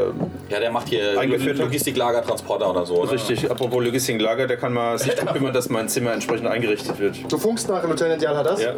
Ja, 0.51 0.61
der 0.61 0.71
macht 0.71 0.89
hier 0.89 1.19
Eingeführt. 1.19 1.59
Logistiklager, 1.59 2.23
Transporter 2.23 2.71
oder 2.71 2.85
so. 2.85 3.03
ne? 3.05 3.11
richtig, 3.13 3.51
apropos 3.51 3.83
Logistik-Lager, 3.85 4.47
der 4.47 4.57
kann 4.59 4.73
mal 4.73 4.99
sich 4.99 5.15
darum 5.17 5.33
kümmern, 5.35 5.53
dass 5.55 5.69
mein 5.71 5.89
Zimmer 5.89 6.13
entsprechend 6.13 6.47
eingerichtet 6.47 6.99
wird. 6.99 7.17
Du 7.33 7.39
funkst 7.39 7.69
nach 7.69 7.83
Lieutenant 7.85 8.21
Jan 8.23 8.37
Hadas. 8.37 8.63
Ja. 8.63 8.75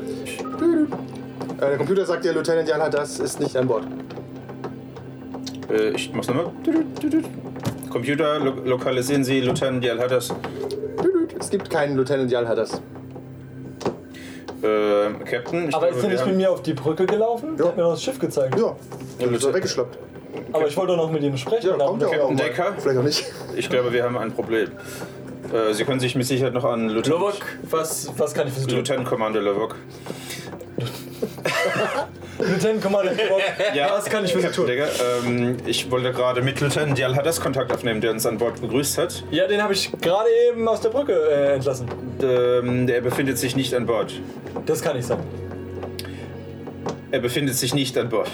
Äh, 1.59 1.61
der 1.61 1.77
Computer 1.77 2.07
sagt 2.07 2.25
dir, 2.25 2.33
Lieutenant 2.33 2.69
Jan 2.69 2.81
Hadas 2.81 3.19
ist 3.19 3.41
nicht 3.41 3.57
an 3.57 3.67
Bord. 3.67 3.85
Äh, 5.71 5.91
ich 5.91 6.13
mach's 6.13 6.29
nochmal. 6.29 6.53
Computer, 7.91 8.39
lo 8.39 8.53
lokalisieren 8.65 9.25
Sie 9.25 9.41
Lieutenant 9.41 9.85
Jal 9.85 9.99
Hatters. 9.99 10.33
Es 11.41 11.51
gibt 11.51 11.69
keinen 11.69 11.97
Lieutenant 11.97 12.31
Jan 12.31 12.47
Hadas. 12.47 12.81
Äh, 14.63 15.25
Captain. 15.25 15.69
Ich 15.69 15.75
Aber 15.75 15.87
glaube, 15.87 15.99
ist 15.99 16.05
er 16.05 16.11
nicht 16.11 16.27
mit 16.27 16.37
mir 16.37 16.51
auf 16.51 16.63
die 16.63 16.75
Brücke 16.75 17.07
gelaufen? 17.07 17.57
Der 17.57 17.67
hat 17.67 17.77
mir 17.77 17.83
noch 17.83 17.93
das 17.93 18.03
Schiff 18.03 18.19
gezeigt. 18.19 18.59
Ja, 18.59 18.77
dann 19.19 19.35
ist 19.35 19.45
er 19.45 19.55
weggeschleppt. 19.55 19.99
Aber 20.53 20.67
ich 20.69 20.77
wollte 20.77 20.93
doch 20.93 21.05
noch 21.05 21.11
mit 21.11 21.23
ihm 21.23 21.37
sprechen. 21.37 21.71
Ja, 21.71 21.77
kommt 21.77 22.03
ja 22.03 22.09
auch 22.09 22.13
Captain. 22.13 22.37
Decker. 22.37 22.75
Vielleicht 22.79 22.99
auch 22.99 23.03
nicht. 23.03 23.25
Ich 23.57 23.69
glaube, 23.69 23.93
wir 23.93 24.05
haben 24.05 24.17
ein 24.17 24.33
Problem. 24.33 24.71
Äh, 25.53 25.73
Sie 25.75 25.85
können 25.85 26.01
sich 26.01 26.15
mit 26.15 26.27
Sicherheit 26.27 26.55
noch 26.55 26.65
an 26.65 26.89
Lieutenant, 26.89 27.21
Lovok, 27.21 27.41
was, 27.63 28.13
was 28.17 28.35
kann 28.35 28.47
ich 28.47 28.53
für 28.53 28.61
Sie 28.61 28.67
tun? 28.67 28.77
Lieutenant 28.77 29.09
Commander 29.09 29.41
Lovok. 29.41 29.77
Lieutenant 32.39 32.83
Commander 32.83 33.13
Lovok, 33.13 33.43
was 33.91 34.05
kann 34.05 34.25
ich 34.25 34.33
für 34.33 34.41
Sie 34.41 34.49
tun? 34.49 34.67
Decker, 34.67 34.89
ähm, 35.25 35.57
ich 35.67 35.91
wollte 35.91 36.13
gerade 36.13 36.41
mit 36.41 36.61
Lieutenant 36.61 36.99
Jal 36.99 37.17
Hatters 37.17 37.41
Kontakt 37.41 37.73
aufnehmen, 37.73 38.01
der 38.01 38.13
uns 38.13 38.27
an 38.27 38.39
Bord 38.39 38.61
begrüßt 38.61 38.99
hat. 38.99 39.25
Ja, 39.31 39.47
den 39.47 39.63
habe 39.63 39.73
ich 39.73 39.91
gerade 40.01 40.29
eben 40.49 40.67
aus 40.69 40.81
der 40.81 40.91
Brücke 40.91 41.13
äh, 41.13 41.55
entlassen. 41.55 41.89
Ähm, 42.23 42.87
der 42.87 43.01
befindet 43.01 43.39
sich 43.39 43.57
nicht 43.57 43.75
an 43.75 43.87
Bord. 43.87 44.13
Das 44.67 44.83
kann 44.83 44.97
ich 44.97 45.07
sagen. 45.07 45.25
Er 47.11 47.21
befindet 47.21 47.55
sich 47.55 47.75
nicht 47.75 47.97
an 47.97 48.09
Bord. 48.09 48.31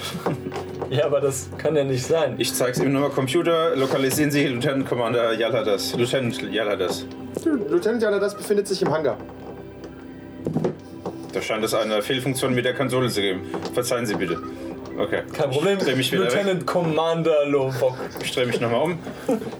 Ja, 0.90 1.06
aber 1.06 1.20
das 1.20 1.48
kann 1.58 1.76
ja 1.76 1.84
nicht 1.84 2.04
sein. 2.04 2.34
Ich 2.38 2.52
zeig's 2.52 2.78
ihm 2.78 2.92
nochmal. 2.92 3.10
Computer, 3.10 3.74
lokalisieren 3.76 4.30
Sie 4.30 4.46
Lieutenant 4.46 4.86
Commander 4.86 5.30
Hatters. 5.30 5.94
Lieutenant 5.94 6.42
Jal 6.52 6.68
Hatters. 6.68 7.06
Lieutenant 7.44 8.02
Jan 8.02 8.14
Hadas 8.14 8.34
befindet 8.36 8.66
sich 8.68 8.82
im 8.82 8.90
Hangar. 8.90 9.16
Da 11.34 11.42
scheint 11.42 11.64
es 11.64 11.74
eine 11.74 12.00
Fehlfunktion 12.00 12.54
mit 12.54 12.64
der 12.64 12.74
Konsole 12.74 13.10
zu 13.10 13.20
geben. 13.20 13.40
Verzeihen 13.74 14.06
Sie 14.06 14.14
bitte. 14.14 14.40
Okay. 14.98 15.22
Kein 15.32 15.50
Problem. 15.50 15.78
Ich 15.86 15.96
mich 15.96 16.12
wieder 16.12 16.24
weg. 16.24 16.32
Lieutenant 16.34 16.66
Commander 16.66 17.46
Lovok. 17.46 17.94
Ich 18.22 18.32
drehe 18.32 18.46
mich 18.46 18.60
nochmal 18.60 18.82
um. 18.82 18.98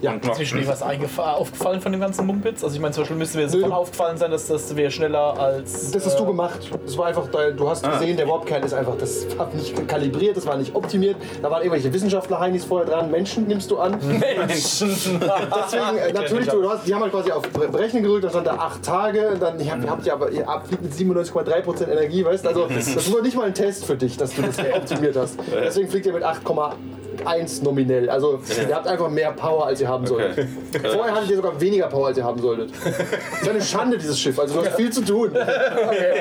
Ja, 0.01 0.13
und 0.13 0.23
mach 0.23 0.33
Ist 0.33 0.39
mir 0.39 0.45
schon 0.45 0.57
irgendwas 0.59 0.81
eingefa- 0.83 1.33
aufgefallen 1.33 1.81
von 1.81 1.91
dem 1.91 1.99
ganzen 2.01 2.25
Mumpitz? 2.25 2.63
Also 2.63 2.75
ich 2.75 2.81
meine, 2.81 2.93
zum 2.93 3.03
Beispiel 3.03 3.17
müsste 3.17 3.37
mir 3.37 3.49
sofort 3.49 3.71
aufgefallen 3.73 4.17
sein, 4.17 4.31
dass 4.31 4.47
das 4.47 4.75
wäre 4.75 4.91
schneller 4.91 5.37
als... 5.39 5.91
Das 5.91 6.05
hast 6.05 6.15
äh, 6.15 6.17
du 6.19 6.25
gemacht. 6.25 6.59
Das 6.85 6.97
war 6.97 7.07
einfach, 7.07 7.27
du 7.27 7.69
hast 7.69 7.83
gesehen, 7.89 8.15
der 8.17 8.27
Warpkern 8.29 8.63
ist 8.63 8.73
einfach, 8.73 8.97
das 8.97 9.25
war 9.37 9.49
nicht 9.53 9.87
kalibriert, 9.87 10.37
das 10.37 10.45
war 10.45 10.55
nicht 10.57 10.73
optimiert. 10.73 11.17
Da 11.41 11.51
waren 11.51 11.61
irgendwelche 11.63 11.91
Wissenschaftler-Heinis 11.93 12.63
vorher 12.65 12.87
dran. 12.89 13.11
Menschen 13.11 13.47
nimmst 13.47 13.69
du 13.71 13.77
an. 13.77 13.97
Menschen. 14.07 14.89
Deswegen, 14.89 15.97
äh, 15.97 16.13
natürlich, 16.13 16.47
du, 16.47 16.61
du 16.61 16.69
hast, 16.69 16.87
die 16.87 16.93
haben 16.93 17.01
halt 17.01 17.11
quasi 17.11 17.31
auf 17.31 17.43
Bre- 17.49 17.67
Berechnen 17.67 18.03
gedrückt, 18.03 18.23
da 18.23 18.29
stand 18.29 18.47
da 18.47 18.53
acht 18.55 18.83
Tage. 18.83 19.35
Dann 19.39 19.59
ihr 19.59 19.71
habt, 19.71 19.83
ihr 19.83 19.89
habt 19.91 20.05
ja 20.05 20.13
aber 20.13 20.31
ihr 20.31 20.47
abfliegt 20.47 20.81
mit 20.81 20.93
97,3% 20.93 21.89
Energie, 21.91 22.23
weißt 22.23 22.45
du? 22.45 22.49
Also, 22.49 22.67
das 22.73 23.13
war 23.13 23.21
nicht 23.21 23.35
mal 23.35 23.47
ein 23.47 23.53
Test 23.53 23.85
für 23.85 23.95
dich, 23.95 24.15
dass 24.17 24.33
du 24.33 24.41
das 24.41 24.57
optimiert 24.75 25.15
hast. 25.17 25.24
Deswegen 25.51 25.89
fliegt 25.89 26.05
ihr 26.05 26.13
mit 26.13 26.23
8,1 26.23 27.63
nominell. 27.63 28.09
Also, 28.09 28.39
ihr 28.67 28.75
habt 28.75 28.87
einfach 28.87 29.09
mehr 29.09 29.31
Power, 29.31 29.67
als 29.67 29.81
ihr 29.81 29.87
haben 29.87 30.05
solltet. 30.05 30.47
Vorher 30.81 31.15
hattet 31.15 31.29
ihr 31.29 31.37
sogar 31.37 31.59
weniger 31.59 31.87
Power, 31.87 32.07
als 32.07 32.17
ihr 32.17 32.23
haben 32.23 32.41
solltet. 32.41 32.71
Das 32.83 33.41
ist 33.41 33.49
eine 33.49 33.61
Schande, 33.61 33.97
dieses 33.97 34.19
Schiff. 34.19 34.39
Also, 34.39 34.59
du 34.61 34.65
hast 34.65 34.75
viel 34.75 34.91
zu 34.91 35.03
tun. 35.03 35.31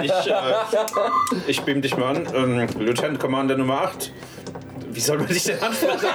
Ich, 0.03 0.11
äh, 0.11 0.35
ich 1.47 1.63
beam 1.63 1.83
dich 1.83 1.97
mal 1.97 2.17
an. 2.17 2.27
Ähm, 2.35 2.67
Lieutenant 2.79 3.19
Commander 3.19 3.57
Nummer 3.57 3.83
8. 3.83 4.13
Wie 4.95 5.01
soll 5.01 5.19
man 5.19 5.27
dich 5.27 5.43
denn 5.45 5.61
ansprechen? 5.63 6.07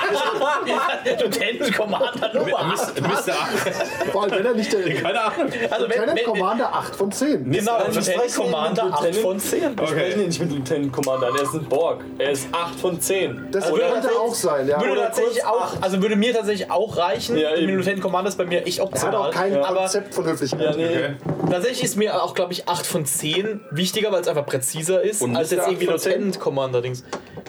Lieutenant 1.06 1.74
Commander 1.78 2.34
Nummer 2.34 2.60
8. 2.60 3.02
Mr. 3.02 3.08
8. 3.34 4.12
Vor 4.12 4.24
allem, 4.24 4.32
wenn 4.32 4.46
er 4.46 4.54
nicht 4.54 4.72
der 4.74 4.94
Keine 4.96 5.22
Ahnung. 5.22 5.52
Also 5.70 5.84
wenn, 5.90 5.98
Lieutenant 5.98 6.18
wenn, 6.20 6.26
Commander 6.26 6.74
8 6.74 6.96
von 6.96 7.12
10. 7.12 7.52
Genau, 7.52 7.78
Lieutenant 7.88 8.36
Commander 8.36 8.86
mit 8.86 8.94
8 8.94 9.04
Lieutenant- 9.04 9.22
von 9.24 9.40
10. 9.40 9.80
Wir 9.80 9.88
sprechen 9.88 10.26
nicht 10.28 10.40
mit 10.40 10.52
Lieutenant 10.52 10.94
Commander 10.94 11.28
an. 11.28 11.36
Er 11.36 11.42
ist 11.44 11.54
ein 11.54 11.66
Borg. 11.66 12.04
Er 12.18 12.32
ist 12.32 12.48
8 12.52 12.80
von 12.80 13.02
10. 13.02 13.48
Das 13.52 13.72
Oder- 13.72 13.90
könnte 13.92 14.10
auch 14.12 14.34
sein, 14.34 14.68
ja. 14.68 14.80
Würde 14.82 15.02
tatsächlich 15.02 15.46
auch, 15.46 15.74
also 15.82 16.02
würde 16.02 16.16
mir 16.16 16.34
tatsächlich 16.34 16.72
auch 16.72 16.98
reichen. 16.98 17.38
Ja, 17.38 17.52
Mit. 17.52 17.62
Lieutenant 17.62 18.02
Commander 18.02 18.30
ist 18.30 18.38
bei 18.38 18.46
mir 18.46 18.66
echt 18.66 18.80
Er 18.80 18.86
hat 18.86 18.94
optional. 18.94 19.16
auch 19.30 19.32
kein 19.32 19.56
aber 19.58 19.80
Konzept 19.82 20.14
von 20.16 20.26
Höflichkeit. 20.26 20.62
Ja, 20.62 20.72
nee. 20.76 21.16
tatsächlich 21.50 21.84
ist 21.84 21.98
mir 21.98 22.22
auch, 22.24 22.34
glaube 22.34 22.54
ich, 22.54 22.68
8 22.68 22.86
von 22.86 23.06
10 23.06 23.62
wichtiger, 23.72 24.12
weil 24.12 24.22
es 24.22 24.28
einfach 24.28 24.46
präziser 24.46 25.02
ist, 25.02 25.22
Und 25.22 25.36
als 25.36 25.52
nicht 25.52 25.58
jetzt 25.58 25.66
der 25.68 25.72
irgendwie 25.74 25.88
8 25.88 25.92
von 25.92 26.00
10? 26.00 26.12
Lieutenant 26.12 26.40
Commander 26.40 26.82
Dings. 26.82 27.04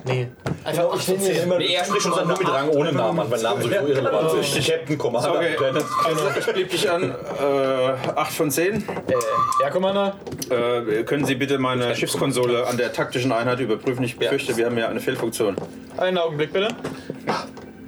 Nee, 0.05 0.29
einfach 0.65 0.93
8 0.93 1.03
von 1.03 1.20
10. 1.21 1.49
Nee, 1.59 1.75
er 1.75 1.85
spricht 1.85 2.03
schon 2.03 2.15
seinen 2.15 2.29
mit 2.29 2.49
Rang 2.49 2.69
ohne 2.71 2.93
Namen 2.93 3.21
an, 3.21 3.31
weil 3.31 3.43
Namen 3.43 3.63
sowieso 3.63 3.87
irrelevant 3.87 4.31
sind. 4.43 4.67
Captain 4.67 4.99
Commander. 4.99 5.35
Okay. 5.35 5.57
Also, 6.05 6.23
ich 6.39 6.47
blieb 6.47 6.71
dich 6.71 6.91
an. 6.91 7.11
Äh, 7.11 8.17
8 8.17 8.33
von 8.33 8.51
10. 8.51 8.75
Äh, 8.75 8.83
ja, 9.63 9.71
Commander. 9.71 10.17
Äh, 10.51 11.05
können 11.05 11.25
Sie 11.25 11.35
bitte 11.35 11.59
meine 11.59 11.95
Schiffskonsole 11.95 12.67
an 12.67 12.77
der 12.77 12.93
taktischen 12.93 13.33
Einheit 13.33 13.61
überprüfen? 13.61 14.05
Ich 14.05 14.19
befürchte, 14.19 14.57
wir 14.57 14.67
haben 14.67 14.79
ja 14.79 14.89
eine 14.89 15.01
Fehlfunktion. 15.01 15.57
Einen 15.97 16.19
Augenblick 16.19 16.53
bitte. 16.53 16.69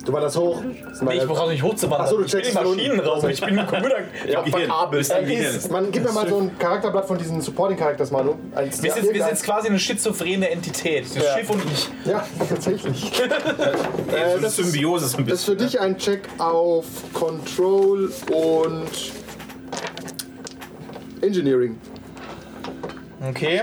Du 0.04 0.12
das 0.12 0.36
hoch. 0.36 0.62
Das 0.88 1.00
Nee, 1.02 1.18
ich 1.18 1.26
brauche 1.26 1.48
nicht 1.50 1.62
hochzuwandern. 1.62 2.06
Ach 2.06 2.10
so, 2.10 2.16
du 2.18 2.24
ich 2.24 2.32
bin 2.32 2.40
checkst 2.42 2.56
im 2.56 2.56
von 2.58 2.66
unten. 2.72 2.86
Maschinenraum. 2.96 3.28
Ich 3.30 3.40
bin 3.40 3.56
im 3.58 3.66
Computer. 3.66 3.96
Im 4.26 4.44
Gehirn. 4.44 4.50
verkabelt. 4.50 5.70
Man, 5.70 5.90
gib 5.92 6.02
mir 6.04 6.12
mal 6.12 6.28
so 6.28 6.38
ein 6.38 6.58
Charakterblatt 6.58 7.06
von 7.06 7.18
diesen 7.18 7.40
Supporting-Charakters, 7.40 8.10
Manu. 8.10 8.34
Eins, 8.54 8.82
Wir 8.82 8.88
ja, 8.90 8.94
sind, 8.96 9.04
wir 9.12 9.20
sind 9.22 9.30
jetzt 9.30 9.44
quasi 9.44 9.68
eine 9.68 9.78
schizophrene 9.78 10.50
Entität. 10.50 11.04
Das 11.04 11.14
Ja. 11.24 11.38
Schiff 11.38 11.50
und 11.50 11.62
ich. 11.72 11.88
Ja, 12.04 12.26
tatsächlich. 12.48 13.12
eine 13.22 14.40
das 14.40 14.58
ist- 14.58 14.72
Symbiose 14.72 15.06
ist 15.06 15.18
ein 15.18 15.26
Das 15.26 15.38
ist 15.40 15.44
für 15.44 15.52
bisschen. 15.54 15.68
dich 15.70 15.80
ein 15.80 15.96
Check 15.98 16.28
auf 16.38 16.84
Control 17.12 18.10
und 18.32 18.90
Engineering. 21.20 21.78
Okay. 23.28 23.62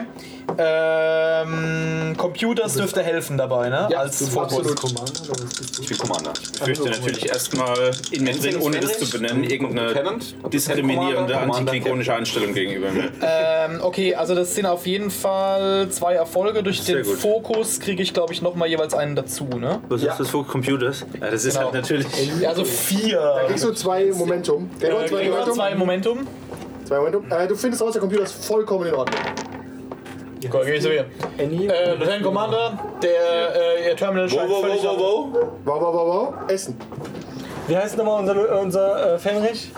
Ähm, 0.57 2.15
Computers 2.17 2.73
dürfte 2.75 3.01
helfen 3.03 3.37
dabei, 3.37 3.69
ne? 3.69 3.87
Ja, 3.91 3.99
Als 3.99 4.35
absolut. 4.35 4.65
Ich 5.79 5.87
bin 5.87 5.97
Commander. 5.97 6.33
Ich 6.53 6.59
fürchte 6.61 6.89
natürlich 6.89 7.27
erstmal 7.29 7.91
in 8.11 8.23
mir 8.23 8.33
drin, 8.33 8.57
ohne 8.61 8.79
das 8.79 8.99
zu 8.99 9.09
benennen, 9.09 9.43
irgendeine 9.43 9.87
Lieutenant? 9.87 10.35
diskriminierende 10.51 11.33
Commander? 11.33 11.57
antiklingonische 11.57 12.13
Einstellung 12.13 12.53
gegenüber 12.53 12.91
mir. 12.91 13.09
Ähm, 13.21 13.79
okay, 13.81 14.15
also 14.15 14.35
das 14.35 14.53
sind 14.55 14.65
auf 14.65 14.85
jeden 14.85 15.11
Fall 15.11 15.87
zwei 15.89 16.13
Erfolge. 16.15 16.63
Durch 16.63 16.81
Sehr 16.81 16.95
den 16.97 17.05
gut. 17.05 17.17
Fokus 17.19 17.79
kriege 17.79 18.01
ich, 18.03 18.13
glaube 18.13 18.33
ich, 18.33 18.41
nochmal 18.41 18.67
jeweils 18.67 18.93
einen 18.93 19.15
dazu, 19.15 19.45
ne? 19.45 19.79
Was 19.89 20.03
ist 20.03 20.19
das 20.19 20.29
für 20.29 20.43
Computers? 20.43 21.05
Ja, 21.19 21.31
das 21.31 21.45
ist 21.45 21.53
Genau. 21.53 21.65
halt 21.65 21.75
natürlich. 21.75 22.07
Ja, 22.41 22.49
also 22.49 22.63
vier. 22.65 23.43
Kriegst 23.47 23.63
du 23.63 23.71
zwei 23.73 24.05
Momentum. 24.13 24.69
Genau, 24.79 24.97
zwei 24.99 25.05
Kriegen 25.07 25.19
wir 25.21 25.29
Momentum. 25.31 25.53
zwei 25.55 25.75
Momentum. 25.75 26.27
Zwei 26.85 26.97
Momentum. 26.97 27.31
Äh, 27.31 27.47
du 27.47 27.55
findest 27.55 27.81
raus, 27.83 27.93
der 27.93 28.01
Computer 28.01 28.23
ist 28.23 28.45
vollkommen 28.45 28.87
in 28.87 28.93
Ordnung. 28.95 29.19
Gut, 30.41 30.65
geh 30.65 30.75
ich 30.75 30.81
so 30.83 30.89
hier. 30.89 31.05
Äh, 31.37 31.45
Lieutenant 31.95 32.23
Commander, 32.23 32.79
der 33.03 33.55
äh, 33.55 33.89
ihr 33.89 33.95
Terminal 33.95 34.31
Wo, 34.31 34.35
scheint 34.35 34.49
wo, 34.49 34.61
völlig 34.61 34.81
wo, 34.83 34.87
wo, 34.87 35.33
wo? 35.33 35.51
Wow, 35.65 35.81
wow, 35.81 35.93
wow, 35.93 36.07
wow. 36.43 36.49
Essen. 36.51 36.75
Wie 37.67 37.75
heißt 37.77 37.97
nochmal 37.97 38.21
unser, 38.21 38.61
unser 38.61 39.15
äh, 39.15 39.19
Fenrich? 39.19 39.71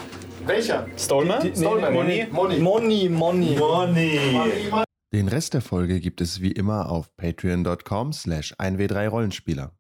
Welcher? 0.46 0.84
Die- 0.84 0.92
nee, 0.92 1.56
Stolman. 1.56 2.06
nee. 2.08 2.28
Moni. 2.32 2.58
Moni, 2.60 3.10
Moni. 3.10 3.56
Money. 3.58 4.20
Den 5.14 5.28
Rest 5.28 5.54
der 5.54 5.62
Folge 5.62 6.00
gibt 6.00 6.22
es 6.22 6.42
wie 6.42 6.52
immer 6.52 6.90
auf 6.90 7.16
patreon.com 7.18 8.14
slash 8.14 8.54
1w3rollenspieler. 8.54 9.72